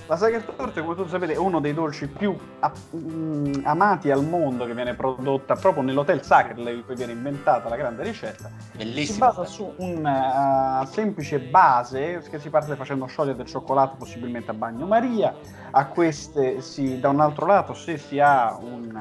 La 0.08 0.15
Sachertorte, 0.15 0.82
come 0.82 0.96
tutti 0.96 1.10
sapete, 1.10 1.34
è 1.34 1.38
uno 1.38 1.60
dei 1.60 1.74
dolci 1.74 2.08
più 2.08 2.34
a- 2.60 2.72
mm, 2.96 3.56
amati 3.63 4.10
al 4.10 4.24
mondo 4.24 4.65
che 4.65 4.74
viene 4.74 4.93
prodotta 4.93 5.56
proprio 5.56 5.84
nell'hotel 5.84 6.24
Sacherle, 6.24 6.72
in 6.72 6.86
cui 6.86 6.96
viene 6.96 7.12
inventata 7.12 7.67
la 7.67 7.76
grande 7.76 8.04
ricetta. 8.04 8.50
Si 8.72 8.78
Bellissimo. 8.78 9.26
basa 9.26 9.43
su 9.43 9.74
una 9.78 10.88
semplice 10.89 11.39
base 11.39 12.24
che 12.30 12.39
si 12.39 12.50
parte 12.50 12.76
facendo 12.76 13.06
sciogliere 13.06 13.36
del 13.38 13.48
cioccolato 13.48 13.96
possibilmente 13.98 14.52
a 14.52 14.54
bagnomaria. 14.54 15.36
A 15.72 15.86
queste 15.88 16.62
si, 16.62 17.00
da 17.02 17.10
un 17.10 17.20
altro 17.20 17.46
lato, 17.46 17.74
se 17.74 17.98
si 17.98 18.17
ha 18.20 18.58
un 18.62 18.98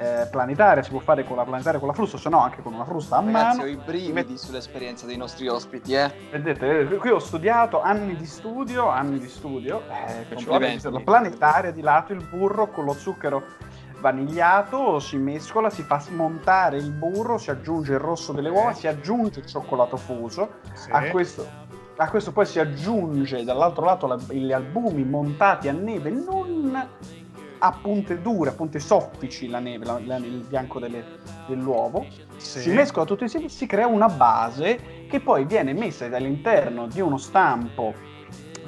eh, 0.00 0.28
planetaria, 0.30 0.82
si 0.84 0.90
può 0.90 1.00
fare 1.00 1.24
con 1.24 1.36
la 1.36 1.42
planetaria 1.42 1.80
con 1.80 1.88
la 1.88 1.94
frusta, 1.94 2.16
se 2.18 2.28
no 2.28 2.40
anche 2.40 2.62
con 2.62 2.72
una 2.72 2.84
frusta 2.84 3.16
a 3.16 3.20
Ragazzi, 3.20 3.56
mano. 3.58 3.62
ho 3.62 3.66
i 3.66 3.76
brividi 3.76 4.38
sull'esperienza 4.38 5.06
dei 5.06 5.16
nostri 5.16 5.48
ospiti, 5.48 5.92
eh. 5.94 6.08
Vedete, 6.30 6.80
eh, 6.80 6.84
qui 6.96 7.10
ho 7.10 7.18
studiato 7.18 7.82
anni 7.82 8.14
di 8.14 8.26
studio, 8.26 8.88
anni 8.88 9.18
di 9.18 9.28
studio. 9.28 9.82
Eh, 10.06 10.32
Complimenti. 10.32 10.88
la 10.88 11.00
planetaria 11.00 11.72
di 11.72 11.80
lato, 11.80 12.12
il 12.12 12.22
burro 12.22 12.68
con 12.68 12.84
lo 12.84 12.92
zucchero 12.92 13.42
vanigliato, 14.00 15.00
si 15.00 15.16
mescola, 15.16 15.70
si 15.70 15.82
fa 15.82 15.98
smontare 15.98 16.76
il 16.76 16.90
burro, 16.92 17.36
si 17.36 17.50
aggiunge 17.50 17.92
il 17.94 17.98
rosso 17.98 18.32
delle 18.32 18.48
uova, 18.48 18.72
si 18.72 18.86
aggiunge 18.86 19.40
il 19.40 19.46
cioccolato 19.46 19.96
fuso. 19.96 20.50
Sì. 20.72 20.90
A 20.92 21.10
questo, 21.10 21.44
a 21.96 22.08
questo 22.08 22.30
poi 22.30 22.46
si 22.46 22.60
aggiunge 22.60 23.42
dall'altro 23.42 23.84
lato 23.84 24.06
la- 24.06 24.16
gli 24.28 24.52
albumi 24.52 25.02
montati 25.04 25.68
a 25.68 25.72
neve, 25.72 26.10
non 26.10 26.88
a 27.58 27.72
punte 27.80 28.20
dure, 28.20 28.50
a 28.50 28.52
punte 28.52 28.78
soffici 28.80 29.48
la 29.48 29.58
neve, 29.58 29.84
la- 29.84 30.00
la- 30.04 30.16
il 30.16 30.44
bianco 30.48 30.78
delle- 30.78 31.04
dell'uovo. 31.46 32.06
Sì. 32.36 32.60
Si 32.60 32.70
mescola 32.70 33.04
tutto 33.04 33.24
insieme, 33.24 33.48
si 33.48 33.66
crea 33.66 33.86
una 33.86 34.08
base 34.08 35.06
che 35.08 35.20
poi 35.20 35.44
viene 35.44 35.72
messa 35.72 36.04
all'interno 36.06 36.86
di 36.86 37.00
uno 37.00 37.16
stampo 37.18 37.94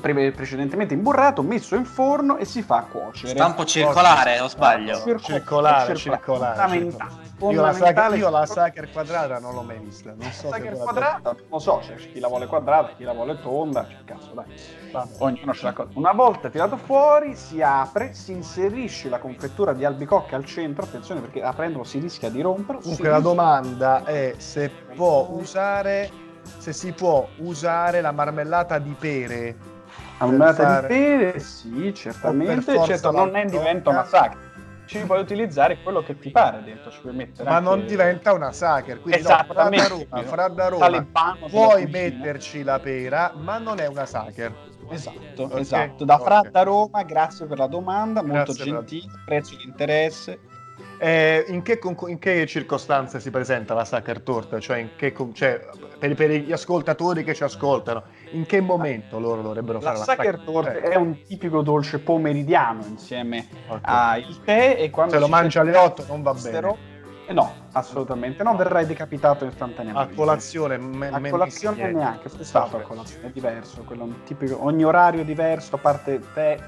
pre- 0.00 0.32
precedentemente 0.32 0.94
imburrato, 0.94 1.42
messo 1.42 1.74
in 1.76 1.84
forno 1.84 2.36
e 2.38 2.44
si 2.46 2.62
fa 2.62 2.86
cuocere. 2.90 3.32
Stampo 3.32 3.64
circolare, 3.66 4.40
o 4.40 4.48
sbaglio? 4.48 4.96
Circo- 4.96 5.20
Circolare, 5.20 5.94
circolare. 5.96 6.56
circolare. 6.56 6.56
Fondamentale. 6.60 7.19
Io 7.40 7.60
la, 7.62 7.72
Fondamentale. 7.72 7.94
sacher, 7.94 8.18
io 8.18 8.30
la 8.30 8.46
Sacher 8.46 8.90
quadrata 8.92 9.38
non 9.38 9.54
l'ho 9.54 9.62
mai 9.62 9.78
vista. 9.78 10.12
Non 10.14 10.30
so 10.30 10.50
La 10.50 10.58
quella- 10.60 10.76
quadrata, 10.76 11.32
non 11.32 11.44
lo 11.48 11.58
so, 11.58 11.78
c'è 11.82 11.94
chi 11.96 12.20
la 12.20 12.28
vuole 12.28 12.46
quadrata, 12.46 12.92
chi 12.96 13.04
la 13.04 13.12
vuole 13.14 13.40
tonda, 13.40 13.84
c'è 13.86 13.96
cazzo, 14.04 14.32
dai. 14.34 14.44
Vabbè. 14.92 15.10
Ognuno 15.18 15.54
ce 15.54 15.64
la 15.64 15.72
cosa. 15.72 15.88
Una 15.94 16.12
volta 16.12 16.50
tirato 16.50 16.76
fuori, 16.76 17.34
si 17.34 17.62
apre, 17.62 18.12
si 18.12 18.32
inserisce 18.32 19.08
la 19.08 19.18
confettura 19.18 19.72
di 19.72 19.84
albicocche 19.84 20.34
al 20.34 20.44
centro. 20.44 20.84
Attenzione 20.84 21.20
perché 21.20 21.42
aprendolo 21.42 21.84
si 21.84 21.98
rischia 21.98 22.28
di 22.28 22.40
romperlo. 22.42 22.80
Comunque 22.82 23.08
la 23.08 23.20
domanda 23.20 24.04
è 24.04 24.34
se 24.36 24.70
può 24.94 25.28
usare 25.30 26.10
se 26.58 26.72
si 26.72 26.92
può 26.92 27.26
usare 27.38 28.00
la 28.00 28.12
marmellata 28.12 28.78
di 28.78 28.94
pere. 28.98 29.56
Marmellata 30.18 30.54
per 30.56 30.66
fare- 30.66 30.88
di 30.88 30.94
pere, 30.94 31.38
sì, 31.38 31.94
certamente. 31.94 32.84
Certo, 32.84 33.10
non 33.10 33.26
ne 33.28 33.32
l'albicocca? 33.42 33.58
diventa 33.58 33.90
una 33.90 34.04
sacca. 34.04 34.36
Ci 34.90 34.98
puoi 35.06 35.20
utilizzare 35.20 35.78
quello 35.80 36.02
che 36.02 36.18
ti 36.18 36.30
pare 36.30 36.62
dentro, 36.64 36.90
ci 36.90 36.98
puoi 37.00 37.14
mettere 37.14 37.48
Ma 37.48 37.56
anche- 37.58 37.68
non 37.68 37.86
diventa 37.86 38.32
una 38.32 38.50
Sacher, 38.50 39.00
quindi 39.00 39.22
no, 39.22 39.28
Fradda 40.24 40.66
Roma, 40.66 40.84
Talebano 40.84 41.36
della 41.46 41.48
puoi 41.48 41.86
metterci 41.86 42.64
la 42.64 42.80
pera, 42.80 43.32
ma 43.36 43.58
non 43.58 43.78
è 43.78 43.86
una 43.86 44.04
Sacher. 44.04 44.52
Esatto, 44.90 45.44
Ok, 45.44 45.58
esatto. 45.60 46.04
Da 46.04 46.14
ok. 46.16 46.22
Fradda 46.24 46.62
Roma, 46.64 47.04
grazie 47.04 47.46
per 47.46 47.58
la 47.58 47.68
domanda, 47.68 48.20
molto 48.20 48.52
Grazie 48.52 48.64
la- 48.72 48.78
gentile, 48.78 49.12
prezzo 49.24 49.56
l'interesse. 49.58 50.40
Eh, 50.98 51.44
in, 51.48 51.62
che, 51.62 51.78
in 52.08 52.18
che 52.18 52.46
circostanze 52.46 53.20
si 53.20 53.30
presenta 53.30 53.74
la 53.74 53.84
Sacher 53.84 54.20
torta? 54.22 54.58
Cioè, 54.58 54.78
in 54.78 54.88
che, 54.96 55.14
cioè, 55.34 55.60
per, 56.00 56.14
per 56.14 56.30
gli 56.30 56.52
ascoltatori 56.52 57.22
che 57.22 57.32
ci 57.34 57.44
ascoltano, 57.44 58.02
in 58.32 58.46
che 58.46 58.60
momento 58.60 59.18
loro 59.18 59.42
dovrebbero 59.42 59.78
La 59.78 59.84
fare 59.84 59.98
la 59.98 60.04
Sacher 60.04 60.38
Torte 60.40 60.80
Eh, 60.82 60.90
è 60.90 60.94
un 60.96 61.22
tipico 61.24 61.62
dolce 61.62 61.98
pomeridiano 61.98 62.84
insieme 62.86 63.46
ok. 63.68 63.80
al 63.82 64.24
tè 64.44 64.76
e 64.78 64.90
quando 64.90 65.14
Se 65.14 65.18
lo 65.18 65.24
ci 65.26 65.30
mangi 65.30 65.58
alle 65.58 65.72
serve 65.72 65.86
8 65.86 66.04
non 66.08 66.22
va 66.22 66.34
bene. 66.34 66.76
eh 67.26 67.32
no, 67.32 67.52
assolutamente 67.72 68.42
no, 68.42 68.56
verrai 68.56 68.86
decapitato 68.86 69.44
A 69.44 69.48
istantaneamente. 69.48 70.14
colazione, 70.14 70.78
me- 70.78 71.08
A 71.08 71.20
colazione 71.30 71.92
neanche, 71.92 72.28
è 72.38 72.42
stato 72.44 72.76
a 72.76 72.80
colazione, 72.80 73.26
è 73.28 73.30
diverso, 73.30 73.82
quello 73.82 74.02
è 74.02 74.06
un 74.06 74.22
tipico, 74.24 74.64
ogni 74.64 74.84
orario 74.84 75.24
diverso, 75.24 75.76
a 75.76 75.78
parte 75.78 76.20
tè, 76.34 76.58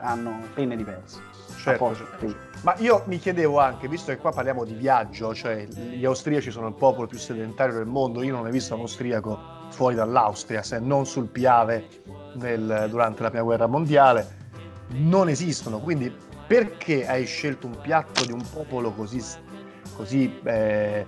hanno 0.00 0.38
pene 0.54 0.76
diverse. 0.76 1.20
Certo, 1.56 1.86
A 1.88 1.94
certo. 1.94 2.26
sì. 2.28 2.36
Ma 2.62 2.74
io 2.78 3.02
mi 3.06 3.18
chiedevo 3.18 3.58
anche, 3.60 3.86
visto 3.86 4.10
che 4.12 4.18
qua 4.18 4.32
parliamo 4.32 4.64
di 4.64 4.72
viaggio, 4.74 5.34
cioè 5.34 5.64
gli 5.66 6.04
austriaci 6.04 6.50
sono 6.50 6.68
il 6.68 6.74
popolo 6.74 7.06
più 7.06 7.18
sedentario 7.18 7.74
del 7.74 7.86
mondo, 7.86 8.22
io 8.22 8.30
non 8.30 8.40
ho 8.40 8.42
mai 8.44 8.52
visto 8.52 8.74
un 8.74 8.80
austriaco 8.80 9.38
fuori 9.70 9.94
dall'Austria, 9.94 10.62
se 10.62 10.78
non 10.78 11.06
sul 11.06 11.26
Piave 11.26 11.88
nel- 12.34 12.86
durante 12.90 13.22
la 13.22 13.28
prima 13.30 13.44
guerra 13.44 13.66
mondiale, 13.66 14.38
non 14.88 15.28
esistono. 15.28 15.78
Quindi 15.78 16.14
perché 16.46 17.06
hai 17.06 17.24
scelto 17.26 17.66
un 17.66 17.78
piatto 17.80 18.24
di 18.24 18.32
un 18.32 18.42
popolo 18.52 18.92
così, 18.92 19.22
così 19.96 20.40
eh, 20.44 21.06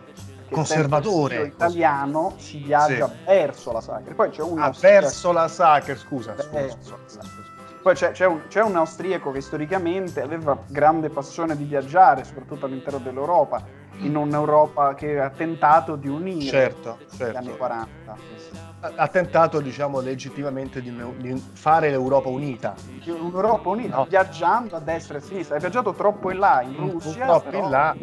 conservatore? 0.50 1.36
io 1.36 1.44
italiano 1.44 2.34
si 2.36 2.58
viaggia 2.58 3.08
Sì. 3.08 3.14
verso 3.26 3.72
la 3.72 3.80
sacra. 3.80 4.14
Poi 4.14 4.30
c'è 4.30 4.42
un 4.42 4.58
Ah, 4.60 4.72
verso 4.80 5.32
la 5.32 5.48
Sacher, 5.48 5.98
scusa, 5.98 6.34
scusa. 6.38 6.58
la 6.60 6.68
sacra. 7.06 7.50
Poi 7.82 7.94
c'è, 7.94 8.12
c'è 8.12 8.26
un, 8.26 8.42
c'è 8.46 8.62
un 8.62 8.76
austriaco 8.76 9.32
che 9.32 9.40
storicamente 9.40 10.20
aveva 10.22 10.56
grande 10.68 11.08
passione 11.08 11.56
di 11.56 11.64
viaggiare, 11.64 12.22
soprattutto 12.22 12.66
all'interno 12.66 13.00
dell'Europa, 13.00 13.60
in 13.98 14.16
un'Europa 14.16 14.94
che 14.94 15.18
ha 15.20 15.30
tentato 15.30 15.96
di 15.96 16.08
unire 16.08 16.48
Certo, 16.50 16.98
anni 16.98 17.16
certo. 17.16 17.56
40. 17.56 18.16
sì, 18.16 18.44
sì. 18.50 18.56
Ha 18.80 18.92
ha 18.96 19.06
tentato, 19.08 19.60
diciamo, 19.60 20.00
legittimamente 20.00 20.82
di, 20.82 20.92
di 21.18 21.38
fare 21.52 21.88
l'Europa 21.90 22.28
unita. 22.28 22.74
Un'Europa 23.06 23.68
unita, 23.68 23.96
No. 23.98 24.06
viaggiando 24.08 24.74
a 24.74 24.80
destra 24.80 25.14
e 25.14 25.18
a 25.18 25.22
sinistra. 25.22 25.54
Hai 25.54 25.60
viaggiato 25.60 25.92
troppo 25.92 26.32
in 26.32 26.38
là, 26.38 26.62
in 26.62 26.76
Russia. 26.76 27.12
Purtroppo 27.26 27.50
però- 27.50 27.64
in 27.64 27.70
là, 27.70 27.94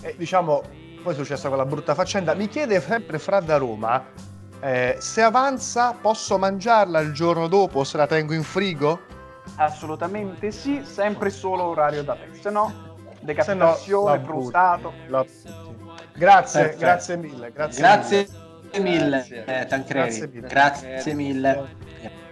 e, 0.00 0.14
diciamo, 0.18 0.62
poi 1.04 1.12
è 1.12 1.16
successa 1.16 1.46
quella 1.48 1.64
brutta 1.64 1.94
faccenda. 1.94 2.34
Mi 2.34 2.48
chiede 2.48 2.80
sempre 2.80 3.20
Fra 3.20 3.38
da 3.38 3.58
Roma, 3.58 4.02
eh, 4.58 4.96
se 4.98 5.22
avanza 5.22 5.92
posso 6.00 6.36
mangiarla 6.36 6.98
il 6.98 7.12
giorno 7.12 7.46
dopo 7.46 7.84
se 7.84 7.96
la 7.96 8.06
tengo 8.08 8.32
in 8.34 8.42
frigo? 8.42 9.00
Assolutamente 9.56 10.50
sì, 10.50 10.82
sempre 10.84 11.30
solo 11.30 11.64
orario 11.64 12.02
da 12.02 12.14
te. 12.14 12.34
Se 12.40 12.50
no, 12.50 12.72
Se 13.24 13.54
no, 13.54 13.66
decapitazione, 13.66 14.22
frustato. 14.24 14.92
Butti. 15.08 15.62
Grazie, 16.14 16.60
Perfetto. 16.60 16.80
grazie 16.80 17.16
mille. 17.16 17.52
Grazie, 17.52 17.80
Grazie 17.82 18.28
mille. 18.74 18.80
mille, 18.90 19.08
Grazie. 19.08 19.44
eh, 19.46 19.66
Tancredi. 19.66 20.08
Grazie 20.08 20.28
mille. 20.28 20.48
Grazie 20.48 21.14
mille. 21.14 21.68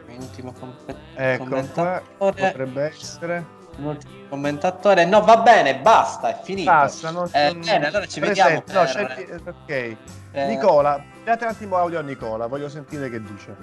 Un 0.09 0.16
ultimo 0.18 0.52
com- 0.52 0.74
Ecco, 1.14 1.44
qua 1.44 1.48
commentatore. 1.48 2.07
potrebbe 2.50 2.83
essere. 2.85 3.44
Un 3.78 3.85
ultimo 3.87 4.12
commentatore. 4.28 5.05
No, 5.07 5.22
va 5.22 5.38
bene, 5.38 5.78
basta, 5.81 6.28
è 6.28 6.40
finito. 6.42 6.70
Basta, 6.70 7.11
non, 7.11 7.26
Eh, 7.33 7.52
non- 7.52 7.61
bene, 7.64 7.87
allora 7.87 8.07
ci 8.07 8.20
presente. 8.20 8.62
vediamo. 8.66 8.81
No, 8.81 9.07
per- 9.07 9.26
c'è- 9.26 9.40
ok. 9.48 9.96
eh, 10.33 10.46
Nicola, 10.46 11.02
date 11.24 11.44
un 11.44 11.50
attimo 11.50 11.76
audio 11.76 11.98
a 11.98 12.02
Nicola, 12.02 12.46
voglio 12.46 12.68
sentire 12.68 13.09
che 13.09 13.20
dice. 13.22 13.57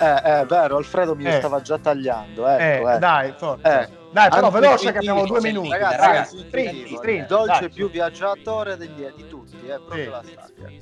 Eh, 0.00 0.22
è 0.22 0.46
vero, 0.46 0.78
Alfredo 0.78 1.14
mi 1.14 1.24
Eh. 1.24 1.32
stava 1.32 1.60
già 1.60 1.76
tagliando. 1.78 2.48
Eh, 2.48 2.76
Ecco, 2.76 2.90
eh. 2.90 2.98
dai, 2.98 3.34
forza. 3.36 3.82
Eh. 3.82 3.88
Dai, 4.12 4.28
però 4.30 4.46
Anzi, 4.46 4.58
veloce 4.60 4.92
che 4.92 4.98
abbiamo 4.98 5.26
due 5.26 5.40
minuti. 5.42 5.68
Ragazzi, 5.68 5.96
ragazzi, 5.96 6.38
stringi, 6.38 6.98
il 7.02 7.26
dolce 7.26 7.60
dai. 7.60 7.70
più 7.70 7.90
viaggiatore 7.90 8.76
degli, 8.78 9.06
di 9.14 9.28
tutti, 9.28 9.56
è 9.68 9.74
proprio 9.76 10.04
Sì. 10.04 10.08
la 10.10 10.22
Sacher. 10.24 10.72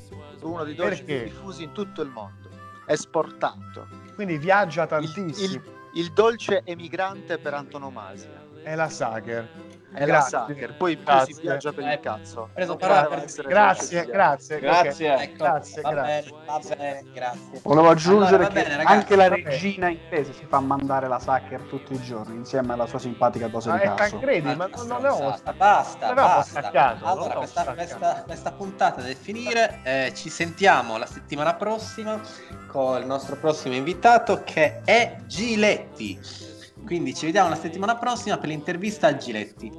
Uno 0.42 0.62
dei 0.64 0.74
dolci 0.76 1.02
più 1.02 1.18
diffusi 1.24 1.64
in 1.64 1.72
tutto 1.72 2.00
il 2.02 2.08
mondo, 2.10 2.48
esportato. 2.86 3.88
Quindi 4.14 4.38
viaggia 4.38 4.82
Il, 4.84 4.88
tantissimo. 4.88 5.52
il- 5.54 5.62
il 5.94 6.12
dolce 6.12 6.62
emigrante 6.64 7.38
per 7.38 7.54
antonomasia. 7.54 8.30
È 8.62 8.74
la 8.76 8.88
Sacher. 8.88 9.48
È 9.90 10.04
Grazie. 10.04 10.38
la 10.38 10.44
Sacher, 10.46 10.74
poi 10.76 10.96
più 10.96 11.04
Grazie. 11.06 11.34
si 11.34 11.40
viaggia 11.40 11.72
per 11.72 11.84
il 11.86 12.00
cazzo. 12.00 12.50
preso 12.52 12.76
parola 12.76 13.06
per- 13.06 13.22
essere 13.24 13.48
Grazie, 13.48 14.04
grazie. 14.04 14.60
Grazie. 14.60 15.14
ok. 15.14 15.20
Ecco, 15.22 15.36
Grazie, 15.44 15.82
va 15.82 15.90
grazie. 15.90 16.22
bene, 16.30 16.44
va 16.46 16.60
bene, 16.76 17.04
grazie. 17.14 17.60
Volevo 17.62 17.88
aggiungere 17.88 18.34
Allora, 18.36 18.48
che 18.48 18.52
bene, 18.62 18.76
ragazzi, 18.76 18.92
anche 18.94 19.16
la 19.16 19.28
regina 19.28 19.88
inglese 19.88 20.32
si 20.34 20.44
fa 20.46 20.60
mandare 20.60 21.08
la 21.08 21.18
Sacher 21.18 21.62
tutti 21.62 21.94
i 21.94 22.02
giorni 22.02 22.36
insieme 22.36 22.74
alla 22.74 22.86
sua 22.86 22.98
simpatica 22.98 23.48
dose 23.48 23.70
Ah, 23.70 23.76
di 23.76 23.80
cazzo. 23.80 24.10
Tancredi, 24.10 24.54
ma 24.54 24.66
non 24.76 24.88
l'avevamo 24.88 25.28
Basta, 25.30 25.52
basta, 25.54 26.12
basta. 26.12 26.60
staccato, 26.60 27.04
Allora, 27.06 27.34
questa, 27.36 27.64
questa- 27.72 28.22
questa 28.26 28.52
puntata 28.52 29.00
deve 29.00 29.14
finire. 29.14 29.80
eh, 29.84 30.12
ci 30.14 30.28
sentiamo 30.28 30.98
la 30.98 31.06
settimana 31.06 31.54
prossima 31.54 32.20
con 32.66 33.00
il 33.00 33.06
nostro 33.06 33.36
prossimo 33.36 33.74
invitato 33.74 34.42
che 34.44 34.80
è 34.84 35.16
Giletti. 35.26 36.47
Quindi 36.88 37.14
ci 37.14 37.26
vediamo 37.26 37.50
la 37.50 37.56
settimana 37.56 37.96
prossima 37.96 38.38
per 38.38 38.48
l'intervista 38.48 39.08
a 39.08 39.16
Giletti. 39.18 39.70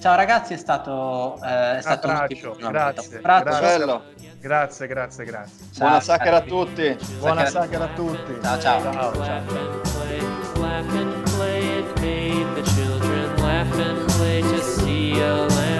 Ciao 0.00 0.16
ragazzi, 0.16 0.54
è 0.54 0.56
stato, 0.56 1.38
eh, 1.44 1.76
è 1.76 1.80
stato 1.82 2.06
un 2.08 2.14
abbraccio, 2.14 2.56
grazie, 2.58 3.18
Un 3.18 3.24
abbraccio. 3.26 3.44
grazie. 3.44 3.76
Bello. 3.78 4.02
Grazie, 4.40 4.86
grazie, 4.86 5.24
grazie. 5.26 5.66
Ciao, 5.74 5.86
Buona 5.86 6.00
sacra 6.00 6.36
a 6.36 6.40
tutti. 6.40 6.96
Buona 7.18 7.44
Sacra- 7.44 7.60
sacra 7.62 7.84
a 7.84 7.88
tutti. 7.94 8.38
Ciao, 8.42 8.58
ciao. 8.58 8.80
ciao. 8.80 9.12
Laugh 13.38 15.75